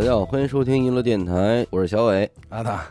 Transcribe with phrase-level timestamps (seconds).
[0.00, 2.32] 大家好，欢迎收听娱乐电台，我是小伟。
[2.48, 2.86] 阿达，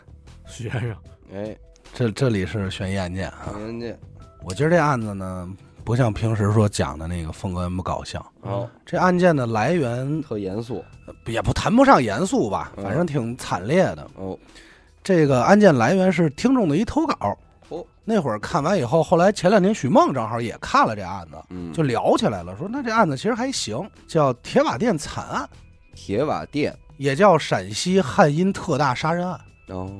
[0.46, 0.94] 学生，
[1.34, 1.56] 哎，
[1.92, 3.50] 这这里是悬疑案件啊。
[3.52, 3.98] 案件
[4.44, 5.52] 我今儿这案子呢，
[5.82, 8.24] 不像平时说讲的那个风格那么搞笑。
[8.40, 10.84] 好，这案件的来源特严肃
[11.26, 14.06] 也不谈不上严肃吧，嗯反正挺惨烈的。
[14.14, 14.38] 哦。
[15.02, 17.36] 这个案件来源是听众的一投稿。
[17.70, 25.48] 哦，那会儿看完以后，后来前两天许梦正好也看了这案子，嗯，就聊起来了，说那这案子其实还行，叫铁瓦店惨案，
[25.92, 29.40] 铁瓦店也叫陕西汉阴特大杀人案。
[29.68, 29.90] 哦，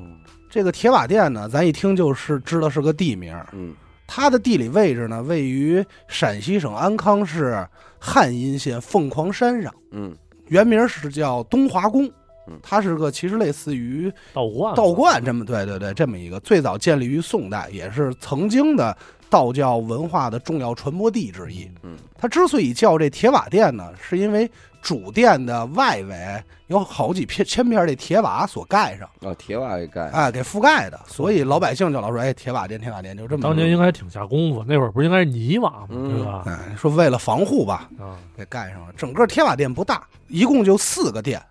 [0.51, 3.75] 这个铁瓦店呢，咱一听就是知道是个地名，嗯
[4.07, 7.67] 它的地理位置呢，位于陕西省安康市
[7.99, 10.15] 汉阴县凤凰山上，嗯
[10.49, 12.05] 原名是叫东华宫
[12.47, 12.59] 嗯。
[12.63, 18.95] 它是个其实类似于道观，道观这么对对对这么一个，最早建立于宋代，也是曾经的
[19.31, 21.71] 道教文化的重要传播地之一。
[21.83, 33.43] 嗯它之所以叫这铁瓦店呢，是因为主殿的外围有好几片千片的铁瓦所盖上，哦，铁瓦给盖，哎，给覆盖的，所以老百姓就老说，哎，铁瓦殿，铁瓦殿，就这么。
[33.43, 35.89] 当年应该挺下功夫，那会儿不是应该是泥瓦吗？
[35.91, 36.45] 嗯对吧？
[36.47, 38.93] 哎，说为了防护吧，啊，给盖上了。
[38.97, 41.43] 整个铁瓦殿不大，一共就四个殿，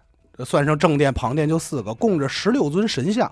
[0.45, 3.27] 算上正殿、旁殿就四个，供着十六尊神像，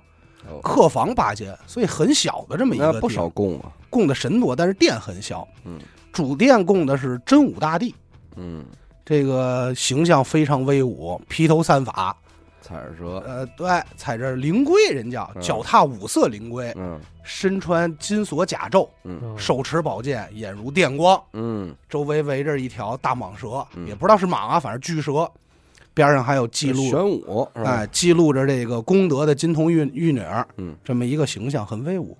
[0.48, 5.48] 哦，客房八间，所以很小的这么一个不少供啊，供的神多，但是殿很小。
[5.66, 5.80] 嗯，
[6.12, 7.96] 主殿供的是真武大帝，
[8.36, 8.66] 嗯，
[9.08, 12.14] 这个形象非常威武，披头散发，
[12.62, 18.86] 踩着蛇，呃，对，踩着灵龟，人叫嗯脚踏五色灵龟，嗯身穿金锁甲胄，
[19.38, 21.18] 手持宝剑，眼如电光。
[21.32, 25.32] 嗯周围围着一条大蟒蛇，嗯也不知道是蟒啊，反正巨蛇。
[25.94, 27.72] 边上还有记录，玄武是吧？
[27.72, 32.16] 哎，记录着这个功德的金童玉玉女儿，嗯，这么一个形象很威武。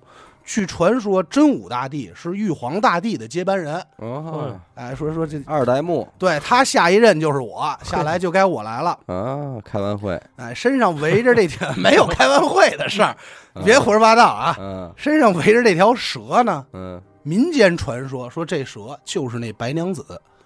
[0.48, 8.98] 据传说，真武大帝是玉皇大帝的接班人，哦，哎，说说这二代目对他下一任就是我，下来 就该我来了。
[9.08, 13.14] 啊，开完会，哎，身上围着这条 没有开完会的事儿，
[13.62, 14.56] 别胡说八道啊！
[14.58, 20.02] 嗯身上围着这条蛇呢，嗯，民间传说说这蛇就是那白娘子。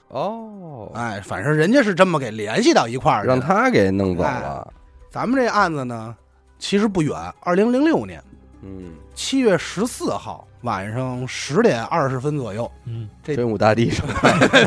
[0.08, 3.28] 哦，哎，反正人家是这么给联系到一块儿的。
[3.28, 4.66] 让他给弄走了，
[5.08, 6.12] 咱们这案子呢，
[6.58, 8.20] 其实不远，二零零六年
[8.62, 14.22] 嗯，七月十四号晚上十点二十分左右，嗯，这真武大帝是吧？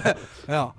[0.48, 0.72] 没有，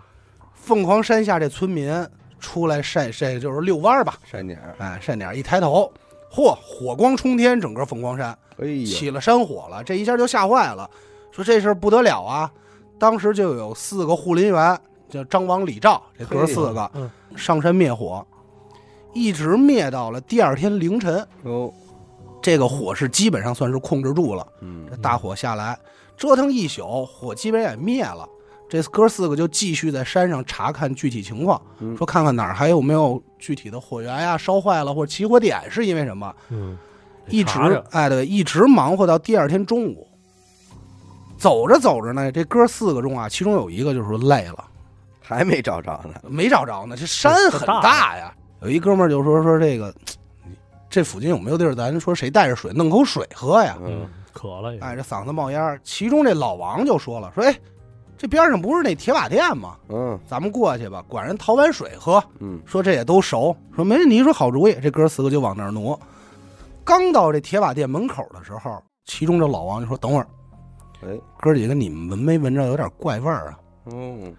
[0.55, 1.93] 凤凰山下这村民
[2.39, 5.93] 出来晒晒，就是遛弯儿吧，晒点儿，哎，晒点儿一抬头，
[6.33, 10.89] 嚯，火光冲天，整个凤凰山哎呀，起了山火了，这一下就吓坏了，
[11.33, 12.51] 说这事儿不得了啊！
[12.99, 18.27] 当时就有四个护林员，叫张王李赵，这哥四个嗯上山灭火，
[19.13, 21.27] 一直灭到了第二天凌晨。
[21.43, 21.71] 哦，
[22.43, 24.87] 这个火势基本上算是控制住了，嗯。
[24.91, 25.79] 这大火下来，
[26.17, 28.29] 折腾一宿，火基本也灭了。
[28.69, 31.97] 这哥四个就继续在山上查看具体情况，嗯。
[31.97, 36.77] 说看看哪儿还有没有具体的火源呀、烧坏了或者起火点是因为什么，嗯，
[37.29, 37.59] 一直
[37.91, 40.07] 哎对，一直忙活到第二天中午。
[41.39, 44.65] 走着走着呢，这哥四个中啊，其中有一个就是说累了，
[45.21, 46.97] 还没找着呢，没找着呢。
[46.97, 49.95] 这山很这大大呀，有一哥们儿就说说这个，
[50.97, 53.77] 这附近有没有地儿，咱说谁带着水弄口水喝呀？
[53.83, 55.79] 嗯，渴了也，哎，这嗓子冒烟儿。
[55.85, 57.55] 其中这老王就说了，说哎，
[58.17, 59.77] 这边上不是那铁瓦店吗？
[59.91, 62.25] 嗯咱们过去吧，管人讨碗水喝。
[62.41, 64.75] 嗯说这也都熟，说没问题，说好主意。
[64.83, 66.01] 这哥四个就往那儿挪。
[66.83, 70.27] 刚到这铁瓦店门口的时候，其中这老王就说：“等会儿，
[71.03, 71.09] 哎，
[71.43, 73.59] 哥几个，你们闻没闻着有点怪味儿啊
[73.93, 74.35] 嗯，？”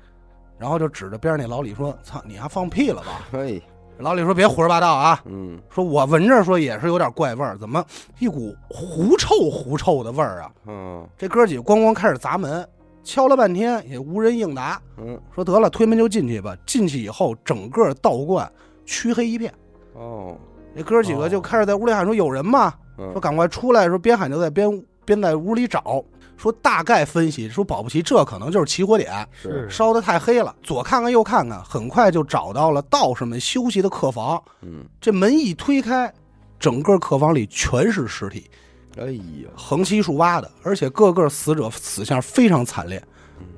[0.57, 3.62] 然后就指着边上那老李说：“操，你还放屁了吧嘿，？”
[4.00, 5.22] 老李说：“别胡说八道啊！
[5.25, 7.84] 嗯说我闻着说也是有点怪味儿，怎么
[8.19, 12.68] 一股狐臭狐臭的味儿啊？”嗯这哥几个咣咣开始砸门，
[13.03, 14.80] 敲了半天也无人应答。
[14.97, 16.56] 嗯，说得了，推门就进去吧。
[16.66, 18.50] 进去以后，整个道观
[18.85, 19.52] 黢黑一片。
[19.94, 20.35] 哦，
[20.76, 23.88] 这哥几个就开始在屋里喊说：“有人吗？”嗯说赶快出来！
[23.88, 26.03] 说边喊就在边边在屋里找。
[26.37, 30.55] 说大概分析说保不齐这可能就是起火点，是，烧的太黑了。
[30.61, 34.41] 左看看右看看，很快就找到了道士们休息的客房。
[34.61, 36.13] 嗯，这门一推开，
[36.59, 38.49] 整个客房里全是尸体，
[38.97, 43.03] 哎呀，横七竖八的，而且个个死者死相非常惨烈，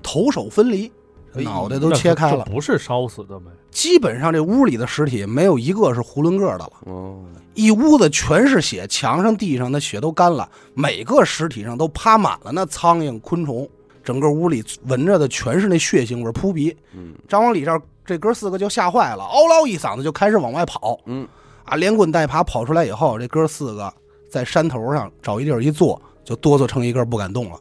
[0.01, 0.91] 头手分离，哎
[1.35, 2.45] 脑袋都切开了。
[2.45, 3.45] 不是烧死的呗？
[3.71, 7.19] 基本上这屋里的尸体没有一个是囫囵个的了，哦，
[7.53, 13.69] 一屋子全是血，墙上、地上的血都干了，每个尸体上都趴满了那苍蝇、昆虫，
[14.03, 16.75] 整个屋里闻着的全是那血腥味儿扑鼻。
[16.93, 21.27] 嗯张王李这儿这哥四个就吓坏了，嗷唠一嗓子就开始往外跑，嗯，
[21.63, 23.93] 啊，连滚带爬跑出来以后，这哥四个
[24.29, 27.59] 在山头上找一地儿一坐，就哆嗦成一个不敢动了。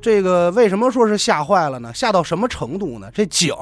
[0.00, 1.92] 这个为什么说是吓坏了呢？
[1.92, 3.10] 吓到什么程度呢？
[3.12, 3.54] 这警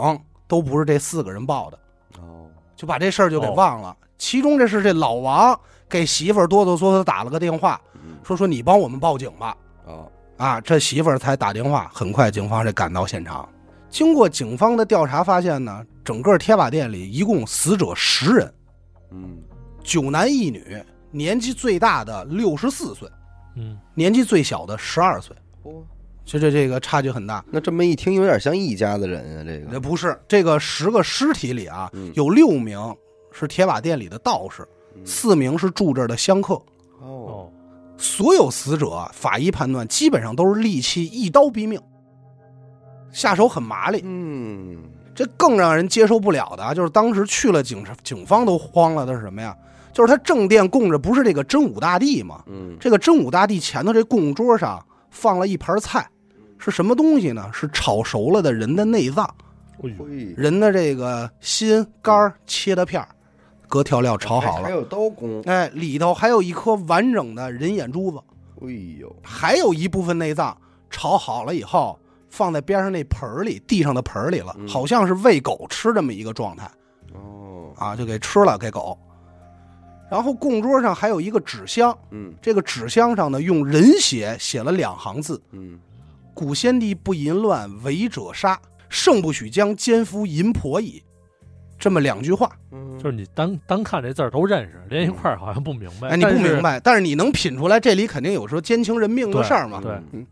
[0.46, 1.78] 都不是这四个人报的，
[2.18, 2.46] 哦，
[2.76, 3.96] 就把这事儿就给忘了。
[4.18, 9.56] 其中这是这老王给媳妇儿哆哆嗦嗦打了个电话，嗯说说你帮我们报警吧。
[9.86, 13.48] 哦，啊，这媳妇儿才打电话，很快警方这赶到现场。
[13.88, 18.54] 经过警方的调查发现呢，整个贴瓦店里一共死者十人，
[19.12, 19.38] 嗯，
[19.82, 23.08] 九男一女，年纪最大的六十四岁，
[23.54, 25.34] 嗯，年纪最小的十二岁，
[26.26, 27.44] 嚯，就这这个差距很大。
[27.50, 32.78] 那这么一听，有点像一家子人啊，这这个，不是这个十个尸体里啊，嗯有六名
[33.32, 36.54] 是铁瓦店里的道士，嗯四名是住这儿的香客。
[37.00, 37.52] 哦，哦，
[37.96, 41.80] 所有死者，法医判断基本上都是利器一刀毙命，
[43.12, 44.00] 下手很麻利。
[44.04, 44.82] 嗯，
[45.14, 49.56] 这更让人接受不了的啊，就是当时去了警察警方都慌了的是什么呀？
[49.92, 52.42] 就是他正殿供着不是这个真武大帝吗？
[52.46, 56.06] 嗯，这个真武大帝前头这供桌上放了一盘菜，
[56.58, 57.50] 是什么东西呢？
[57.52, 59.28] 是炒熟了的人的内脏，
[60.36, 63.08] 人的这个心肝儿切的片儿，
[63.68, 64.64] 搁调料炒好了。
[64.64, 68.18] 还有刀工，哎，里头还有一颗完整的人眼珠子，
[68.62, 70.56] 哎呦，还有一部分内脏
[70.90, 71.98] 炒好了以后
[72.30, 74.66] 放在边上那盆儿里，地上的盆儿里了，嗯。
[74.66, 76.70] 好像是喂狗吃这么一个状态。
[77.14, 78.98] 哦，啊，就给吃了给狗。
[80.08, 82.32] 然后供桌上还有一个纸箱，嗯。
[82.40, 85.42] 这个纸箱上呢用人血写了两行字。
[85.50, 85.78] 嗯
[86.36, 88.60] ，：“古先帝不淫乱，违者杀，
[88.90, 91.02] 圣不许将奸夫淫婆矣。”
[91.80, 96.08] 这么两句话，嗯就是你单单看这字儿都认识，连一块儿好像不明白。
[96.08, 99.80] 哎，你不明白，但是你能品出来，这里肯定有说奸情人命的事儿嘛。
[99.80, 100.26] 对嗯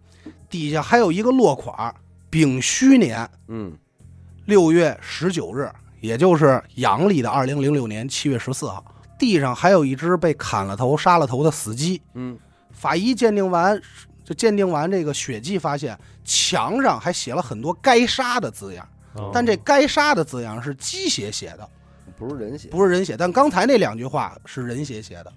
[0.51, 1.95] 底下还有一个落款儿：
[2.31, 3.73] 丙戌年嗯
[4.45, 5.71] 六月十九日，
[6.01, 8.85] 也就是阳历的二零零六年七月十四号。
[9.19, 12.01] 地上还有一只被砍了头、杀了头的死鸡。
[12.15, 12.39] 嗯，
[12.73, 13.81] 法医鉴定完，
[14.25, 21.69] 就鉴定完这个血迹，发现墙上还写了很多“该杀”的字样，哦但这“该杀”的字样是鸡血写的，
[22.17, 23.17] 不是人血，不是人血。
[23.17, 25.33] 但刚才那两句话是人血写的。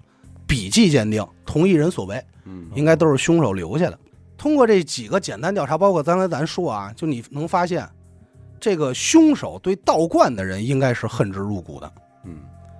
[0.46, 3.98] 笔迹鉴定，同一人所为，嗯应该都是凶手留下的。
[4.38, 7.86] 通过这几个简单调查，包括刚才咱说啊，就你能发现，
[8.58, 11.92] 这个凶手对道观的人应该是恨之入骨的。
[12.24, 12.38] 嗯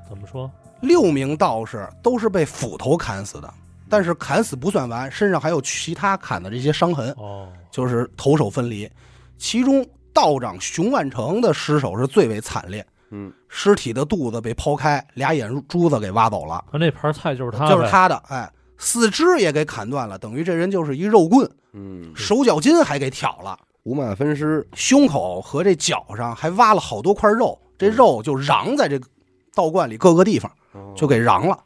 [0.09, 0.51] 怎么说？
[0.81, 3.55] 六名道士都是被斧头砍死的，
[3.89, 8.91] 但是砍死不算完，身上还有其他砍的这些伤痕，哦，就是头手分离。
[9.37, 17.89] 其中道长熊万成的尸首是最为惨烈，嗯尸体的肚子被剖开，俩眼珠子给挖走了，他那盘菜就是他，就是。
[17.89, 29.07] 他的，哎，四肢也给砍断了，等于这人就是一肉棍，嗯，手脚筋还给挑了，五马分尸，胸口和这脚上还挖了好多块肉，这肉就瓤在这个
[29.55, 30.51] 道观里各个地方。
[30.51, 30.55] 哦
[30.95, 31.59] 就给瓤了，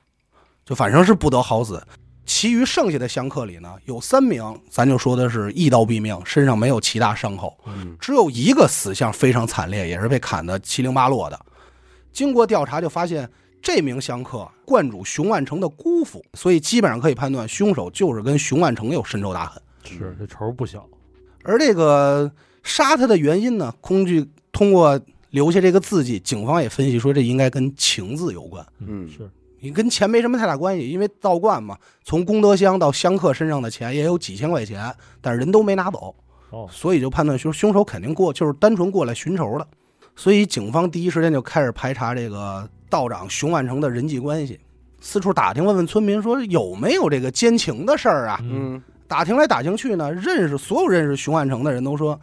[0.65, 1.83] 就反正是不得好死。
[2.43, 11.39] 其余剩下的香客里呢，有三名，咱就说的是一刀毙命，身上没有其他伤口，嗯只有一个死相非常惨烈，也是被砍得七零八落的。
[12.13, 13.31] 经过调查，就发现
[13.63, 19.63] 这名香客观主熊万成的姑父，所以基本上可以判断凶手就是跟熊万成有深仇大恨。
[19.85, 20.85] 是这仇不小。
[21.45, 22.29] 而这个
[22.65, 25.01] 杀他的原因呢，空据通过
[25.31, 28.67] 留下这个字迹，警方也分析说，这应该跟情字有关。
[28.81, 29.31] 嗯是
[29.63, 36.13] 你跟钱没什么太大关系，因为道观嘛，从功德箱到香客身上的钱也有几千块钱，但是人都没拿走，
[36.51, 39.67] 哦，所以就判断凶凶手肯定过就是单纯过来寻仇的。
[40.17, 44.59] 所以警方第一时间就开始排查这个道长熊万成的人际关系，
[45.01, 48.41] 四处打听问问村民说有没有这个奸情的事儿啊。
[48.43, 52.21] 嗯，嗯打听来打听去呢，认识所有认识熊万成的人都说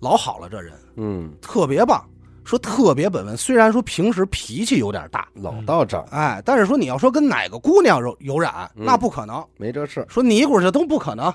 [0.00, 2.04] 老好了，这人嗯，特别棒，
[2.48, 3.36] 说特别本分。
[3.36, 9.44] 虽然说平时脾气有点大，老道长哎，但是说你要说跟哪个姑娘有有染，嗯那不可能。
[9.58, 11.30] 没这事儿，说尼姑这都不可能，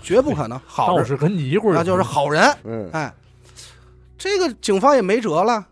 [0.00, 0.60] 绝不可能。
[0.76, 2.44] 道士跟尼姑儿那就是好人。
[2.62, 3.12] 嗯哎，
[4.16, 5.66] 这个警方也没辙了，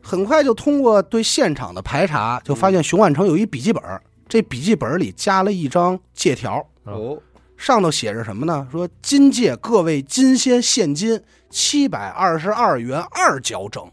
[0.00, 3.82] 很快就通过对现场的排查，就发现熊万成有一笔记本，
[4.28, 7.20] 这笔记本里加了一张借条，哦，
[7.56, 8.68] 上头写着什么呢？
[8.70, 13.84] 说今借各位金仙现金七百二十二元二角整。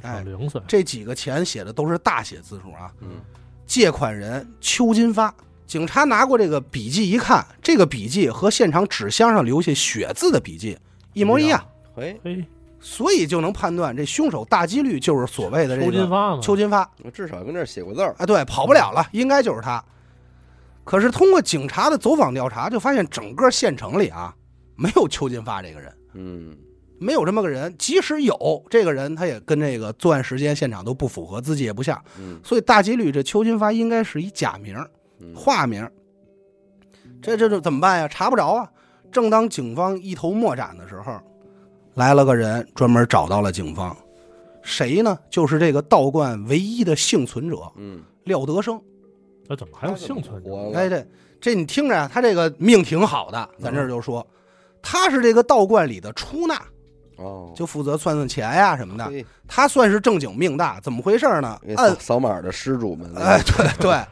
[0.00, 0.60] 哎零碎。
[0.66, 2.90] 这几个钱写的都是大写字数啊。
[3.00, 3.20] 嗯
[3.66, 5.34] 借款人邱金发。
[5.64, 10.76] 警察拿过这个笔记一看，这个笔记和现场纸箱上留下血字的笔记
[11.14, 12.20] 一模一样，嘿，
[12.78, 19.82] 所以就能判断这凶手大几率就是所谓的这邱金个发嘛，邱金发我至少跟这儿写过字儿，啊，对，跑不了了，应该就是他。
[20.84, 24.34] 可是通过警察的走访调查，就发现整个县城里啊，
[24.76, 26.54] 没有邱金发这个人，嗯
[27.02, 27.74] 没有这么个人。
[27.76, 34.76] 即使有这个人，他也跟这个作案时间、现场都不符合，字迹也不像，嗯所以大几率这邱金发应该是一假名。
[35.20, 35.88] 嗯化名。
[37.20, 38.08] 这这这怎么办呀？
[38.08, 38.68] 查不着啊！
[39.12, 41.20] 正当警方一头莫展的时候，
[41.94, 43.96] 来了个人，专门找到了警方，
[44.62, 45.16] 谁呢？
[45.30, 48.80] 就是这个道观唯一的幸存者嗯，廖德生。
[49.46, 50.72] 那怎么还有幸存者？
[50.74, 51.06] 哎，对
[51.40, 54.26] 这你听着啊，他这个命挺好的，咱这儿就说，
[54.80, 56.60] 他是这个道观里的出纳，
[57.22, 59.04] 哦，就负责算算钱呀什么的。
[59.06, 61.74] 嘿他算是正经命大，怎么回事呢给？
[61.74, 64.06] 案扫扫码的施主们， 哎，对对， 啊，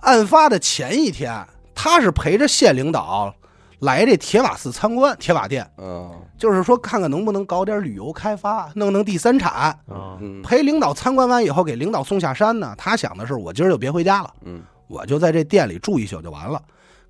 [0.00, 1.44] 案发的前一天，
[1.74, 3.34] 他是陪着县领导
[3.80, 9.52] 来这铁瓦寺参观铁瓦店，嗯就是说看看能不能搞点旅游开发，弄弄第三产。
[9.52, 9.78] 啊，
[10.20, 12.74] 嗯陪领导参观完以后，给领导送下山呢。
[12.76, 16.60] 他想的是，我今儿就别回家了，嗯我就在这店里住一宿就完了。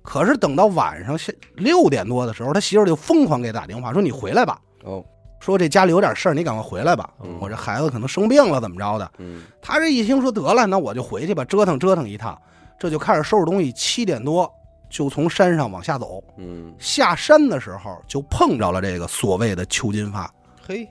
[0.03, 5.03] 可是等到晚上下六点多的时候，他媳妇儿就疯狂给打电话说：“你回来吧，哦，
[5.43, 7.09] 说这家里有点事儿，你赶快回来吧。
[7.21, 12.41] 嗯我这孩子可能生病了，怎么着的？”嗯他这一听说得了，那我就回去吧，折腾折腾一趟，
[12.79, 13.69] 这就开始收拾东西。
[13.73, 14.49] 七点多
[14.89, 20.33] 就从山上往下走，嗯，下山的时候就碰着了这个所谓的邱金发。
[20.65, 20.87] 嘿，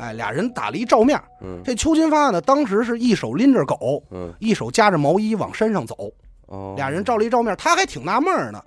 [0.00, 1.20] 哎，俩人打了一照面。
[1.40, 5.94] 嗯这邱金发呢，当时是一手拎着狗，嗯一手夹着毛衣往山上走，
[6.46, 8.60] 哦，俩人照了一照面，他还挺纳闷呢，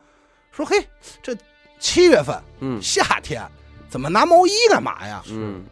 [0.51, 0.77] 说：“嘿，
[1.21, 1.35] 这
[1.77, 3.43] 七月份嗯夏天，
[3.89, 5.63] 怎么拿毛衣干嘛呀？”嗯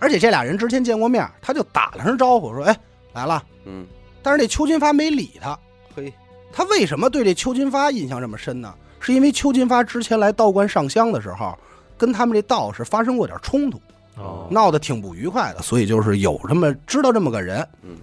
[0.00, 2.78] 而且这俩人之前见过面，他就打了声招呼，说：“哎，
[3.12, 3.42] 来了。
[3.64, 3.84] 嗯，”
[4.22, 5.58] 但是这邱金发没理他。
[5.94, 6.12] 嘿，
[6.52, 8.72] 他为什么对这邱金发印象这么深呢？
[9.00, 11.58] 是因为邱金发之前来道观上香的时候，
[11.96, 13.80] 跟他们这道士发生过点冲突，
[14.16, 17.96] 哦，闹得挺不愉快的，所以就是有这么知道这么个人，嗯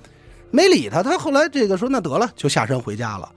[0.51, 1.01] 没理他。
[1.01, 3.32] 他后来这个说那得了，就下山回家了。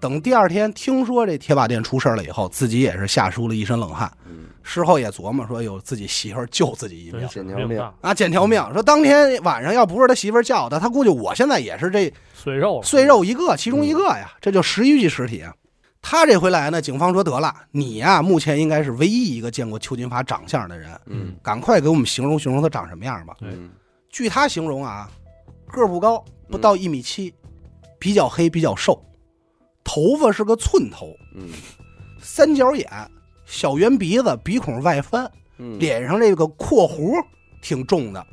[0.00, 4.10] 等第二天听说这铁瓦店出事了以后，自己也是吓出了一身冷汗。
[4.26, 8.62] 嗯，事后也琢磨说，有自己媳妇儿救自己一命捡条命命大，啊，捡条命。
[8.74, 15.54] 说当天晚上要不是他媳妇儿叫他，他估计我现在也是这碎肉，碎肉一个，其中一个呀，这就十余具尸体啊。
[16.02, 23.34] 他这回来呢，警方说得了，你呀，目前应该是唯一一个见过邱金发长相的人，嗯赶快给我们形容形容他长什么样吧。
[23.40, 23.70] 嗯
[24.10, 25.10] 据他形容啊，
[25.68, 27.34] 个不高，不到一米七，
[27.98, 29.02] 比较黑，比较瘦，
[29.82, 31.48] 头发是个寸头，嗯
[32.20, 32.86] 三角眼，
[33.48, 37.14] 小圆鼻子，鼻孔外翻，嗯，脸上这个括弧
[37.62, 38.24] 挺重的，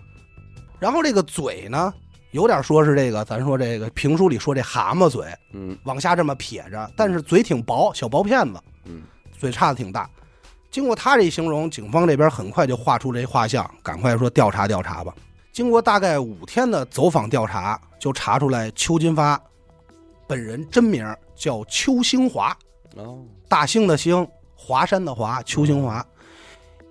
[0.77, 1.91] 然后这个嘴呢，
[2.31, 9.03] 有点说是这个，咱说这个评书里说这蛤蟆嘴，嗯往下这么撇着，但是嘴挺薄，小薄片子，嗯
[9.39, 10.09] 嘴叉子挺大。
[10.69, 15.15] 经过他这形容，警方这边很快就画出这画像，赶快说调查调查吧。
[15.53, 19.41] 经过大概五天的走访调查，就查出来邱金发
[20.27, 22.53] 本人真名叫邱兴华，
[22.97, 24.27] 哦，大兴的兴，
[24.65, 26.03] 华山的华，邱兴华，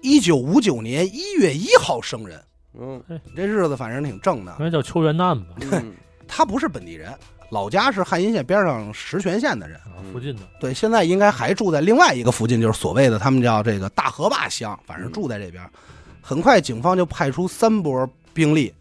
[0.00, 2.40] 一九五九年一月一号生人，
[2.78, 3.02] 嗯。
[3.34, 4.54] 这日子反正挺正的。
[4.60, 4.64] 应。
[4.64, 5.56] 该叫邱元旦吧？
[5.72, 5.92] 嗯。
[6.28, 7.12] 他不是本地人，
[7.50, 9.76] 老家是汉阴县边上石泉县的人。
[9.78, 15.68] 啊，附近的，对，现在应该还住在另外一个附近，就是所谓的他们叫这个大河坝乡，反正住在这边。
[16.22, 18.72] 很快，警方就派出三波兵力，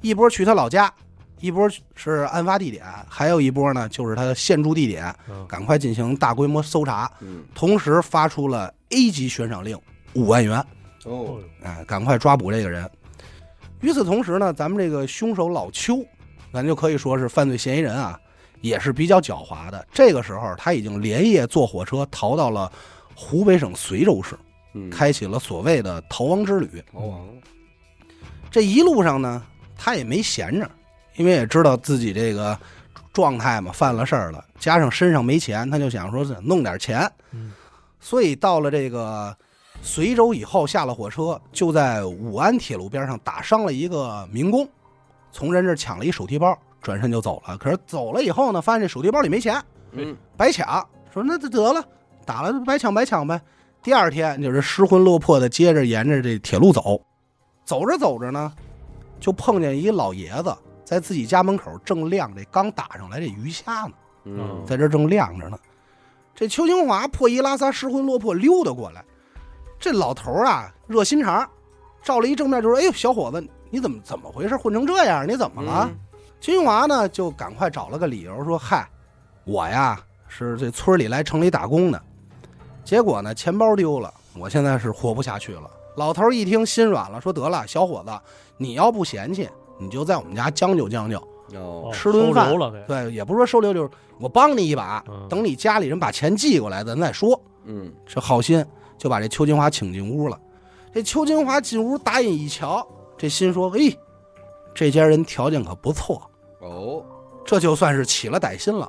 [0.00, 0.92] 一波去他老家，
[1.40, 7.10] 一波是案发地点，还有一波呢就是他的现住地点，嗯，赶快进行大规模搜查。
[7.20, 9.78] 嗯同时发出了 A 级悬赏令
[10.14, 10.58] 五万元，
[11.04, 12.88] 哦哦，哎，赶快抓捕这个人。
[13.80, 16.04] 与此同时呢，咱们这个凶手老邱，
[16.52, 18.20] 咱就可以说是犯罪嫌疑人啊，
[18.60, 19.86] 也是比较狡猾的。
[19.92, 22.70] 这个时候，他已经连夜坐火车逃到了
[23.14, 24.38] 湖北省随州市，
[24.74, 26.82] 嗯，开启了所谓的逃亡之旅。
[26.92, 27.26] 逃亡，
[28.50, 29.42] 这一路上呢，
[29.78, 30.70] 他也没闲着，
[31.16, 32.58] 因为也知道自己这个
[33.12, 37.10] 状态嘛，犯了事儿了，加上身上没钱，他就想说是弄点钱。
[37.32, 37.52] 嗯，
[38.00, 39.36] 所以到了这个
[39.82, 44.68] 随州以后，下了火车，就在武安铁路边上打伤了一个民工，
[45.32, 47.56] 从人这抢了一手提包，转身就走了。
[47.58, 49.62] 可是走了以后呢，发现这手提包里没钱，
[49.92, 51.84] 嗯白抢，说那就得了，
[52.24, 53.40] 打了白抢白抢呗。
[53.82, 57.00] 第二天就是失魂落魄的，接着沿着这铁路走，
[57.64, 58.52] 走着走着呢，
[59.18, 60.54] 就碰见一老爷子
[60.90, 63.92] 在自己家门口正晾这刚打上来这鱼虾呢，
[64.24, 65.56] 嗯在这正晾着呢。
[66.34, 69.04] 这邱清华破衣拉撒、失魂落魄溜达过来，
[69.78, 71.48] 这老头儿啊热心肠，
[72.02, 74.56] 照了一正面就说：“哎呦，小伙子，你怎么怎么回事？
[74.56, 75.88] 混成这样，你怎么了？”
[76.40, 78.88] 清华呢就赶快找了个理由说：“嗨，
[79.44, 82.02] 我呀是这村里来城里打工的，
[82.82, 88.18] 结果呢钱包丢了，我现在是活不下去了。”老头一听心软了，说：“得了，小伙子，
[88.56, 89.48] 你要不嫌弃，
[89.80, 91.20] 你就在我们家将就将就。
[91.92, 98.64] 吃顿饭收留了，对，也不是说收留，就是我帮你一把，嗯等你家里人把钱寄过来，咱再说。”嗯这好心
[98.96, 100.38] 就把这邱金华请进屋了。
[100.94, 102.86] 这邱金华进屋打眼一瞧，
[103.18, 103.98] 这心说：“嘿，
[104.72, 106.22] 这家人条件可不错。”
[106.62, 107.04] 哦
[107.44, 108.88] 这就算是起了歹心了。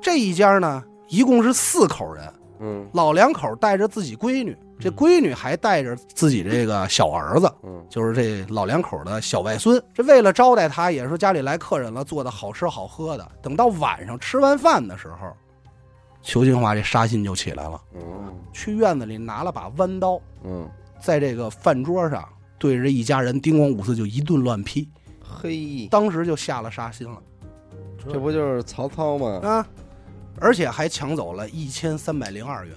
[0.00, 9.82] 这一家呢，一共是四口人，嗯老两口带着自己闺女，这闺女还带着自己这个小儿子，嗯就是这老两口的小外孙。
[9.94, 13.26] 这为了招待他，也是说家里来客人了，做的好吃好喝的。
[13.40, 15.32] 等到晚上吃完饭的时候，
[16.22, 20.68] 邱金华这杀心就起来了，嗯去院子里拿了把弯刀，嗯，
[21.00, 24.88] 在这个饭桌上对着这一家人叮咣五四就一顿乱劈，
[25.20, 27.16] 嘿，当时就下了杀心了
[28.04, 29.40] 这不就是曹操吗？
[29.42, 29.66] 啊！
[30.40, 32.74] 而且还抢走了一千三百零二元。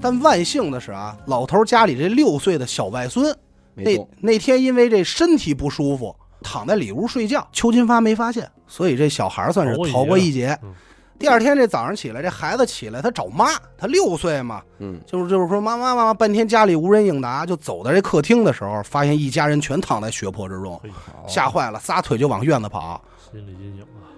[0.00, 3.34] 但万幸的是啊，老头家里这六岁的小外孙
[3.74, 10.56] 那，那天因为这身体不舒服，躺在里屋睡觉，邱金发没发现，所以这小孩算是逃过一劫。
[10.62, 10.72] 嗯。
[11.16, 13.46] 第二天这早上起来，这孩子起来，他找妈，
[13.78, 15.00] 他六岁嘛，嗯。
[15.06, 20.80] 就是就是说妈妈妈妈，半天家里无人应答，就走到这客厅的时候，发现一家人全躺在血泊之中，
[21.26, 23.00] 吓坏了，撒腿就往院子跑。
[23.32, 24.10] 心理阴影啊，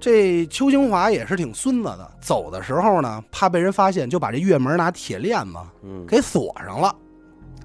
[0.00, 6.94] 这邱清华也是挺孙子的，走的时候呢，怕被人发现，就把这院门拿铁链子嗯给锁上了。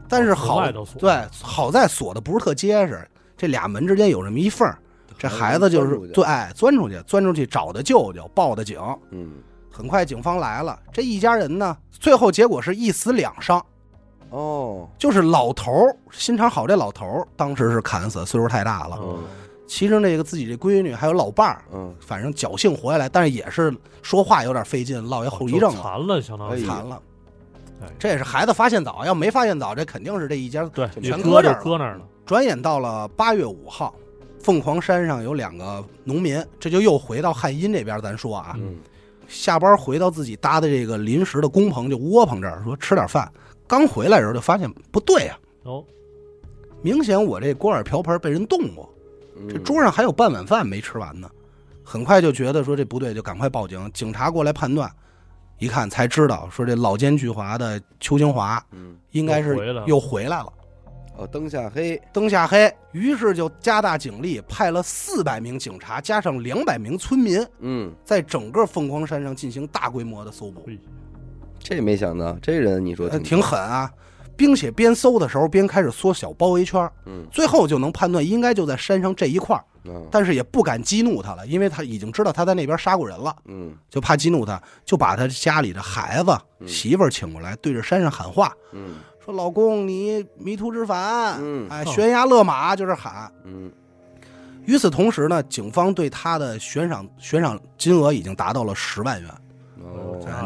[0.08, 4.78] 但是哦好对，好在锁的不是特结实，这俩门之间有这么一缝儿，
[5.18, 8.80] 这孩子就是钻出去对，哎，钻出去，钻出去找的舅舅，报的警。
[9.12, 9.38] 嗯
[9.72, 13.62] 很快警方来了，这一家人呢，最后结果是一死两伤，
[14.30, 18.98] 哦就是老头儿心肠好，这老头儿当时是砍死，岁数太大了。
[19.02, 19.24] 嗯
[19.68, 27.02] 其实那个自己这闺女还有老伴儿，嗯反正侥幸活下来，但是也是说话有点费劲，落一后遗症了，残了，相当于残了。
[27.82, 30.64] 哎这也是孩子发现早，要没发现早，这肯定是这一家。
[30.74, 33.94] 对，全搁这儿了搁那儿了，转眼到了八月五号，
[34.40, 38.78] 凤凰山上有两个农民，这就又回到汉阴这边，咱说啊，嗯
[39.28, 43.30] 下班回到自己搭的这个临时的工棚，就窝棚这儿说吃点饭。
[43.68, 45.84] 刚回来的时候就发现不对啊，哦，
[46.82, 48.95] 明显我这锅碗瓢盆被人动过，嗯
[49.50, 51.30] 这桌上还有半碗饭没吃完呢。
[51.84, 53.92] 很快就觉得说这不对，就赶快报警。
[53.94, 54.92] 警察过来判断，
[55.60, 60.52] 一看才知道说这老奸巨猾的邱清华嗯应该是又回来了。
[61.18, 70.68] 哦灯下黑灯下黑，于是就加大警力，派了四百名警察加上两百名村民，嗯在整个凤凰山上进行大规模的搜捕，
[71.58, 73.90] 这没想到这人你说呃挺狠啊！
[74.38, 77.26] 并且边搜的时候边开始缩小包围圈，嗯。
[77.32, 80.08] 最后就能判断应该就在山上这一块儿，嗯。
[80.12, 83.74] 但是也不敢激怒他了，因为他已经知道他在那边杀过人了，嗯。
[83.90, 86.68] 就怕激怒他，就把他家里的孩子、嗯。
[86.68, 88.96] 媳妇儿请过来，对着山上喊话，嗯。
[89.24, 91.68] 说：“老公，你迷途知返，嗯。
[91.70, 93.72] 哎，哦悬崖勒马，就是喊。”嗯。
[94.66, 99.32] 与此同时呢，警方对他的悬赏悬赏金额已经达到了十万元。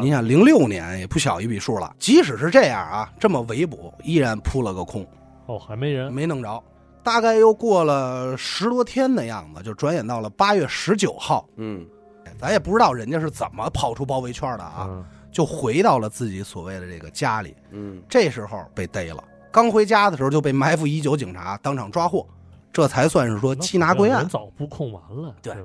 [0.02, 1.94] 你想，零六年也不小一笔数了。
[2.00, 5.06] 即使是这样啊，这么围捕，依然扑了个空，
[5.46, 6.64] 哦，还没人，没弄着。
[7.02, 11.48] 大概又过了十多天的样子，就转眼到了八月十九号。
[11.58, 11.86] 嗯
[12.38, 17.56] 咱也不知道人家是怎么跑出包围圈的啊，嗯，就回到了自己所谓的这个家里。
[17.72, 22.26] 嗯这时候被逮了，刚回家的时候就被埋伏已久警察当场抓获，
[22.72, 24.30] 这才算是说那缉拿归案人。
[24.30, 25.60] 早布控完了，对吧？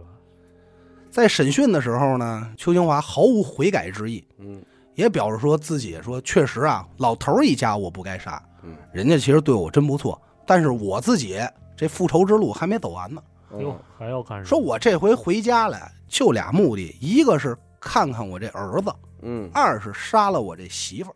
[1.14, 4.60] 在审讯的时候呢，邱清华毫无悔改之意，嗯。
[4.96, 8.74] 也表示说自己说确实啊，老头儿一家我不该杀，嗯。
[8.92, 11.38] 人家其实对我真不错，但是我自己
[11.76, 13.22] 这复仇之路还没走完呢。
[13.60, 14.44] 哟哦，还要干什么？
[14.48, 19.48] 说我这回回家来就俩目的，一个是看看我这儿子，嗯。
[19.54, 21.14] 二是杀了我这媳妇儿。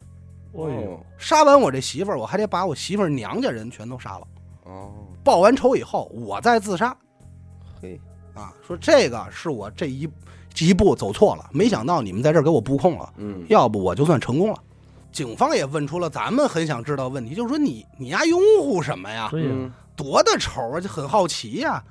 [0.52, 4.26] 哦杀完我这媳妇儿，我还得把我媳妇儿娘家人全都杀了。
[4.62, 4.92] 哦。
[5.24, 6.90] 报完仇以后，我再自杀。
[6.90, 7.07] 嘿
[8.38, 8.52] 啊！
[8.66, 10.08] 说这个是我这一
[10.58, 13.12] 一步走错了，没想到你们在这儿给我布控了。
[13.16, 14.58] 嗯要不我就算成功了。
[15.10, 19.28] 警方也问出了咱们很想知道的问题，就是说你你丫拥护什么呀？
[19.30, 20.80] 对呀，嗯多大仇啊？
[20.80, 21.82] 就很好奇呀、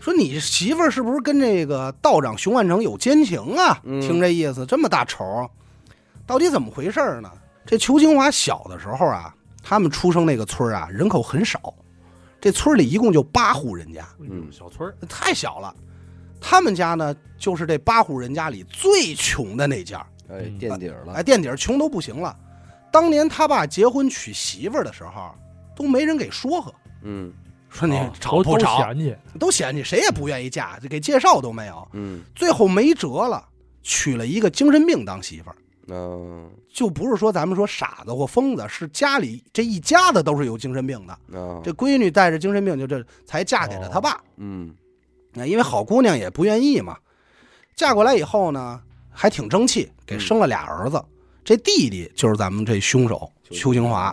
[0.00, 3.80] 说你媳妇儿是不是跟这个道长熊万成有奸情啊？
[3.84, 5.48] 嗯听这意思，这么大仇，
[6.26, 7.30] 到底怎么回事呢？
[7.64, 9.32] 这邱清华小的时候啊，
[9.62, 11.72] 他们出生那个村儿啊，人口很少，
[12.42, 15.72] 这村里一共就八户人家，嗯小村儿，太小了。
[16.40, 20.04] 他们家呢，就是这八户人家里最穷的那家。
[20.28, 22.36] 哎嗯垫底儿了哎，垫底儿穷都不行了。
[22.90, 25.32] 当年他爸结婚娶媳妇儿的时候，
[25.76, 27.32] 都没人给说和，嗯
[27.68, 31.86] 说你哦都不着，嫌弃，都嫌弃，谁也不愿意嫁，就给介绍都没有。
[31.92, 33.46] 嗯最后没辙了，
[33.82, 35.56] 娶了一个精神病当媳妇儿。
[35.92, 41.12] 嗯就不是说咱们说傻子或疯子，是家里这一家子都是有精神病的。
[41.38, 44.18] 啊这闺女带着精神病，就这才嫁给了他爸。
[44.36, 44.74] 嗯
[45.34, 46.96] 那因为好姑娘也不愿意嘛。
[47.74, 51.02] 嫁过来以后呢，还挺争气，给生了俩儿子。
[51.44, 54.12] 这弟弟就是咱们这凶手邱清华。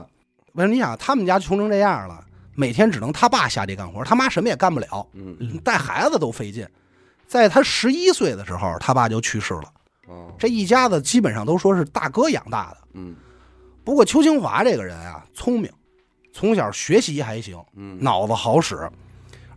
[0.54, 6.68] 为什么你想他们家穷成这样了，每天只能他爸下地干活，他妈什么也干不了，嗯带孩子都费劲。
[7.28, 9.72] 在他十一岁的时候，他爸就去世了。
[10.10, 12.78] 哦这一家子基本上都说是大哥养大的。
[12.93, 13.15] 嗯。
[13.84, 15.72] 不过邱清华这个人啊，聪明，
[16.34, 18.88] 从小学习还行，嗯，脑子好使，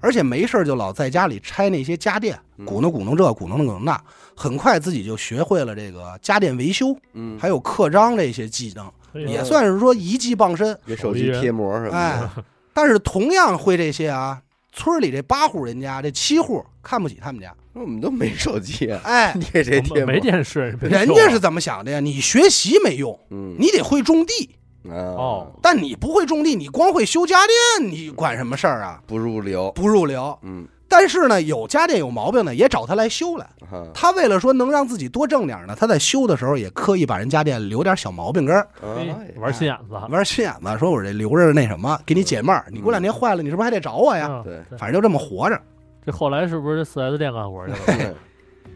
[0.01, 2.65] 而且没事儿就老在家里拆那些家电，嗯。
[2.65, 4.01] 鼓弄鼓弄这，鼓弄鼓弄那，
[4.35, 10.79] 很快自己就学会了这个家电维修，嗯，还有刻章这些技能，嘿也算是说一技傍身。
[10.87, 14.41] 给手机贴膜什么哎的，，但是同样会这些啊，
[14.73, 17.55] 村里这八户人家，这七户看不起他们家。
[17.75, 20.05] 我们都没手机啊，哎， 你给谁贴？
[20.05, 22.01] 没电视，别人家是怎么想的呀？
[22.01, 24.51] 你学习没用，嗯，你得会种地。
[24.89, 27.37] 啊哦但你不会种地，你光会修家
[27.79, 29.01] 电，你管什么事儿啊？
[29.07, 30.37] 不入流，不入流。
[30.43, 33.49] 嗯但是呢，有家电有毛病的也找他来修来。
[33.95, 42.67] 他为了说能让自己多挣点呢，他在修的时候也刻意把人家电留点小毛病根儿，哎玩心眼子，玩心眼子，说我这留着那什么，给你解闷儿。
[42.71, 44.29] 你过两天坏了，你是不是还得找我呀？
[44.29, 45.59] 嗯对反正就这么活着。
[46.05, 47.79] 这后来是不是这四 S 店干活去了？
[47.89, 48.15] 嗯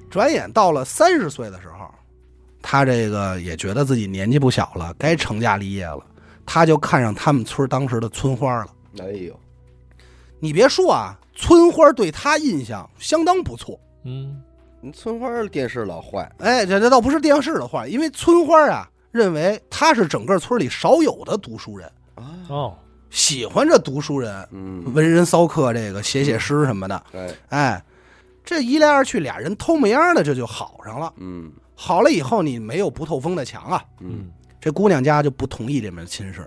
[0.09, 1.93] 转眼到了三十岁的时候，
[2.63, 5.99] 他这个也觉得自己年纪不小了，该成家立业了。
[6.47, 8.71] 他就看上他们村当时的村花了。
[9.01, 9.39] 哎呦，
[10.39, 13.79] 你别说啊，村花对他印象相当不错。
[14.05, 14.41] 嗯，
[14.93, 22.79] 村花电视老坏，哎，这这倒不是电视的坏，因为村花啊认为他是整个村里少有的读书人，啊，哦，
[23.17, 27.03] 喜欢这读书人，嗯，文人骚客，这个写写诗什么的。
[27.15, 27.85] 哎，哎，
[28.45, 31.11] 这一来二去，俩人偷摸样的这就好上了。
[31.17, 33.83] 嗯好了以后，你没有不透风的墙啊。
[34.01, 36.47] 嗯这姑娘家就不同意这门亲事，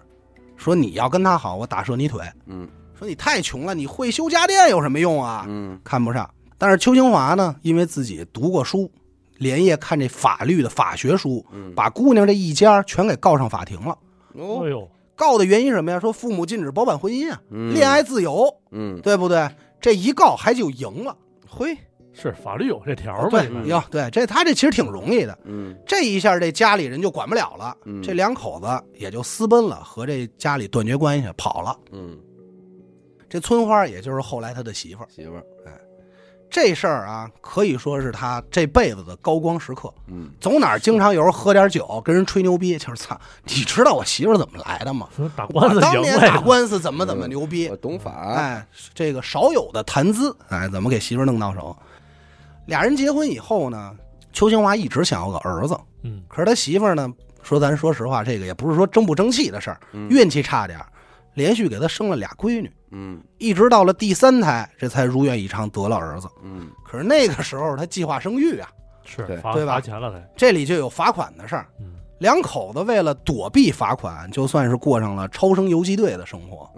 [0.57, 2.23] 说你要跟他好，我打折你腿。
[2.45, 5.45] 嗯说你太穷了，你会修家电有什么用啊？
[5.49, 6.29] 嗯看不上。
[6.59, 8.91] 但是邱清华呢，因为自己读过书，
[9.37, 13.97] 连夜看这法律的法学书，嗯，把姑娘这一家全给告上法庭了。
[14.33, 14.87] 哦哎，呦，
[15.19, 15.99] 告的原因是什么呀？
[15.99, 19.45] 说父母禁止包办婚姻啊，嗯恋爱自由，嗯，对不对？
[19.81, 21.15] 这一告还就赢了。
[21.45, 21.77] 嘿，
[22.13, 23.29] 是法律有这条儿嘛？
[23.29, 25.37] 对你看哟，对，这他这其实挺容易的。
[25.43, 31.77] 嗯这一下，这家里人就管不了了，嗯这两口子也就私奔了，和这家里断绝关系，跑了。
[31.91, 32.17] 嗯，
[33.29, 35.43] 这村花也就是后来他的媳妇儿，媳妇儿，
[36.49, 39.93] 这事儿啊，可以说是他这辈子的高光时刻。
[40.07, 40.29] 嗯。
[40.39, 45.07] 走哪儿经常有时候喝点酒，跟人吹牛逼，就是操，你知道我媳妇儿怎么来的吗？
[45.35, 47.67] 打官司我当赢了呀，年打官司怎么怎么牛逼？
[47.69, 51.75] 我，懂法，哎，这个少有的谈资，哎，怎么给媳妇儿弄到手？
[52.65, 53.95] 俩人结婚以后呢，
[54.31, 60.07] 邱清华一直想要个儿子，嗯，可是他媳妇儿呢，说咱说实话，这个也不是说争不争气的事儿，嗯。
[60.09, 60.85] 运气差点儿，
[61.33, 66.27] 连续给他生了俩闺女，嗯一直到了第三胎，这才如愿以偿得了儿子。
[66.43, 68.69] 嗯可是那个时候他计划生育啊，
[69.05, 71.67] 是罚对吧罚钱了才，这里就有罚款的事儿。
[71.79, 76.69] 嗯，两口子为了躲避罚款，就算是过上了超生游击队的生活。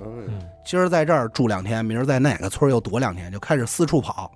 [0.66, 4.32] 今儿在这儿住两天，明儿在哪个村又躲两天，就开始四处跑。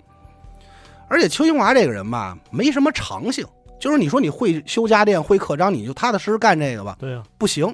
[1.08, 3.46] 而且邱兴华这个人吧，没什么长性，
[3.78, 7.72] 就是你说你会修家电、会刻章，你就踏踏实实干这个吧，对呀，不行。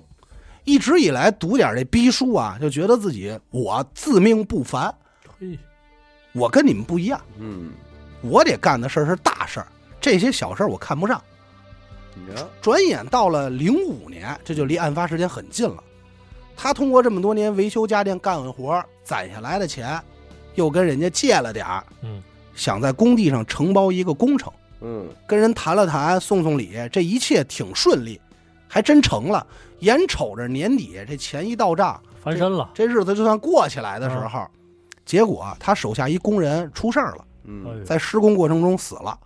[0.64, 4.94] 一直以来读点这逼书啊，就觉得自己我自命不凡，
[5.38, 5.58] 嘿，
[6.32, 7.70] 我跟你们不一样，嗯，
[8.20, 9.66] 我得干的事儿是大事儿，
[10.00, 11.20] 这些小事儿我看不上。
[12.14, 15.82] 你瞧，转眼到了零五年，这就离案发时间很近了。
[16.56, 20.00] 他通过这么多年维修家电干完活攒下来的钱，
[20.54, 22.22] 又跟人家借了点儿，嗯，
[22.54, 28.20] 想在工地上承包一个工程，嗯跟人谈了谈，送送礼，这一切挺顺利，
[28.72, 29.46] 还真成了。
[29.80, 34.48] 眼瞅着年底这钱一到账，翻身了，这日子就算过起来的时候，
[35.04, 39.18] 结果他手下一工人出事儿了，嗯在施工过程中死了，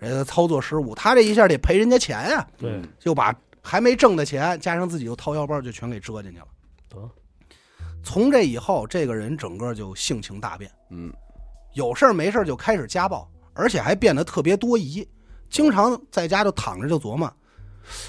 [0.00, 3.32] 人家操作失误，他这一下得赔人家钱呀、对，嗯就把
[3.62, 6.46] 还没挣的钱加上自己又掏腰包，就全给折进去了。
[6.88, 7.08] 得，
[8.02, 11.12] 从这以后，这个人整个就性情大变，嗯
[11.74, 15.06] 有事儿没事儿就开始家暴，而且还变得特别多疑，
[15.48, 17.32] 经常在家就躺着就琢磨，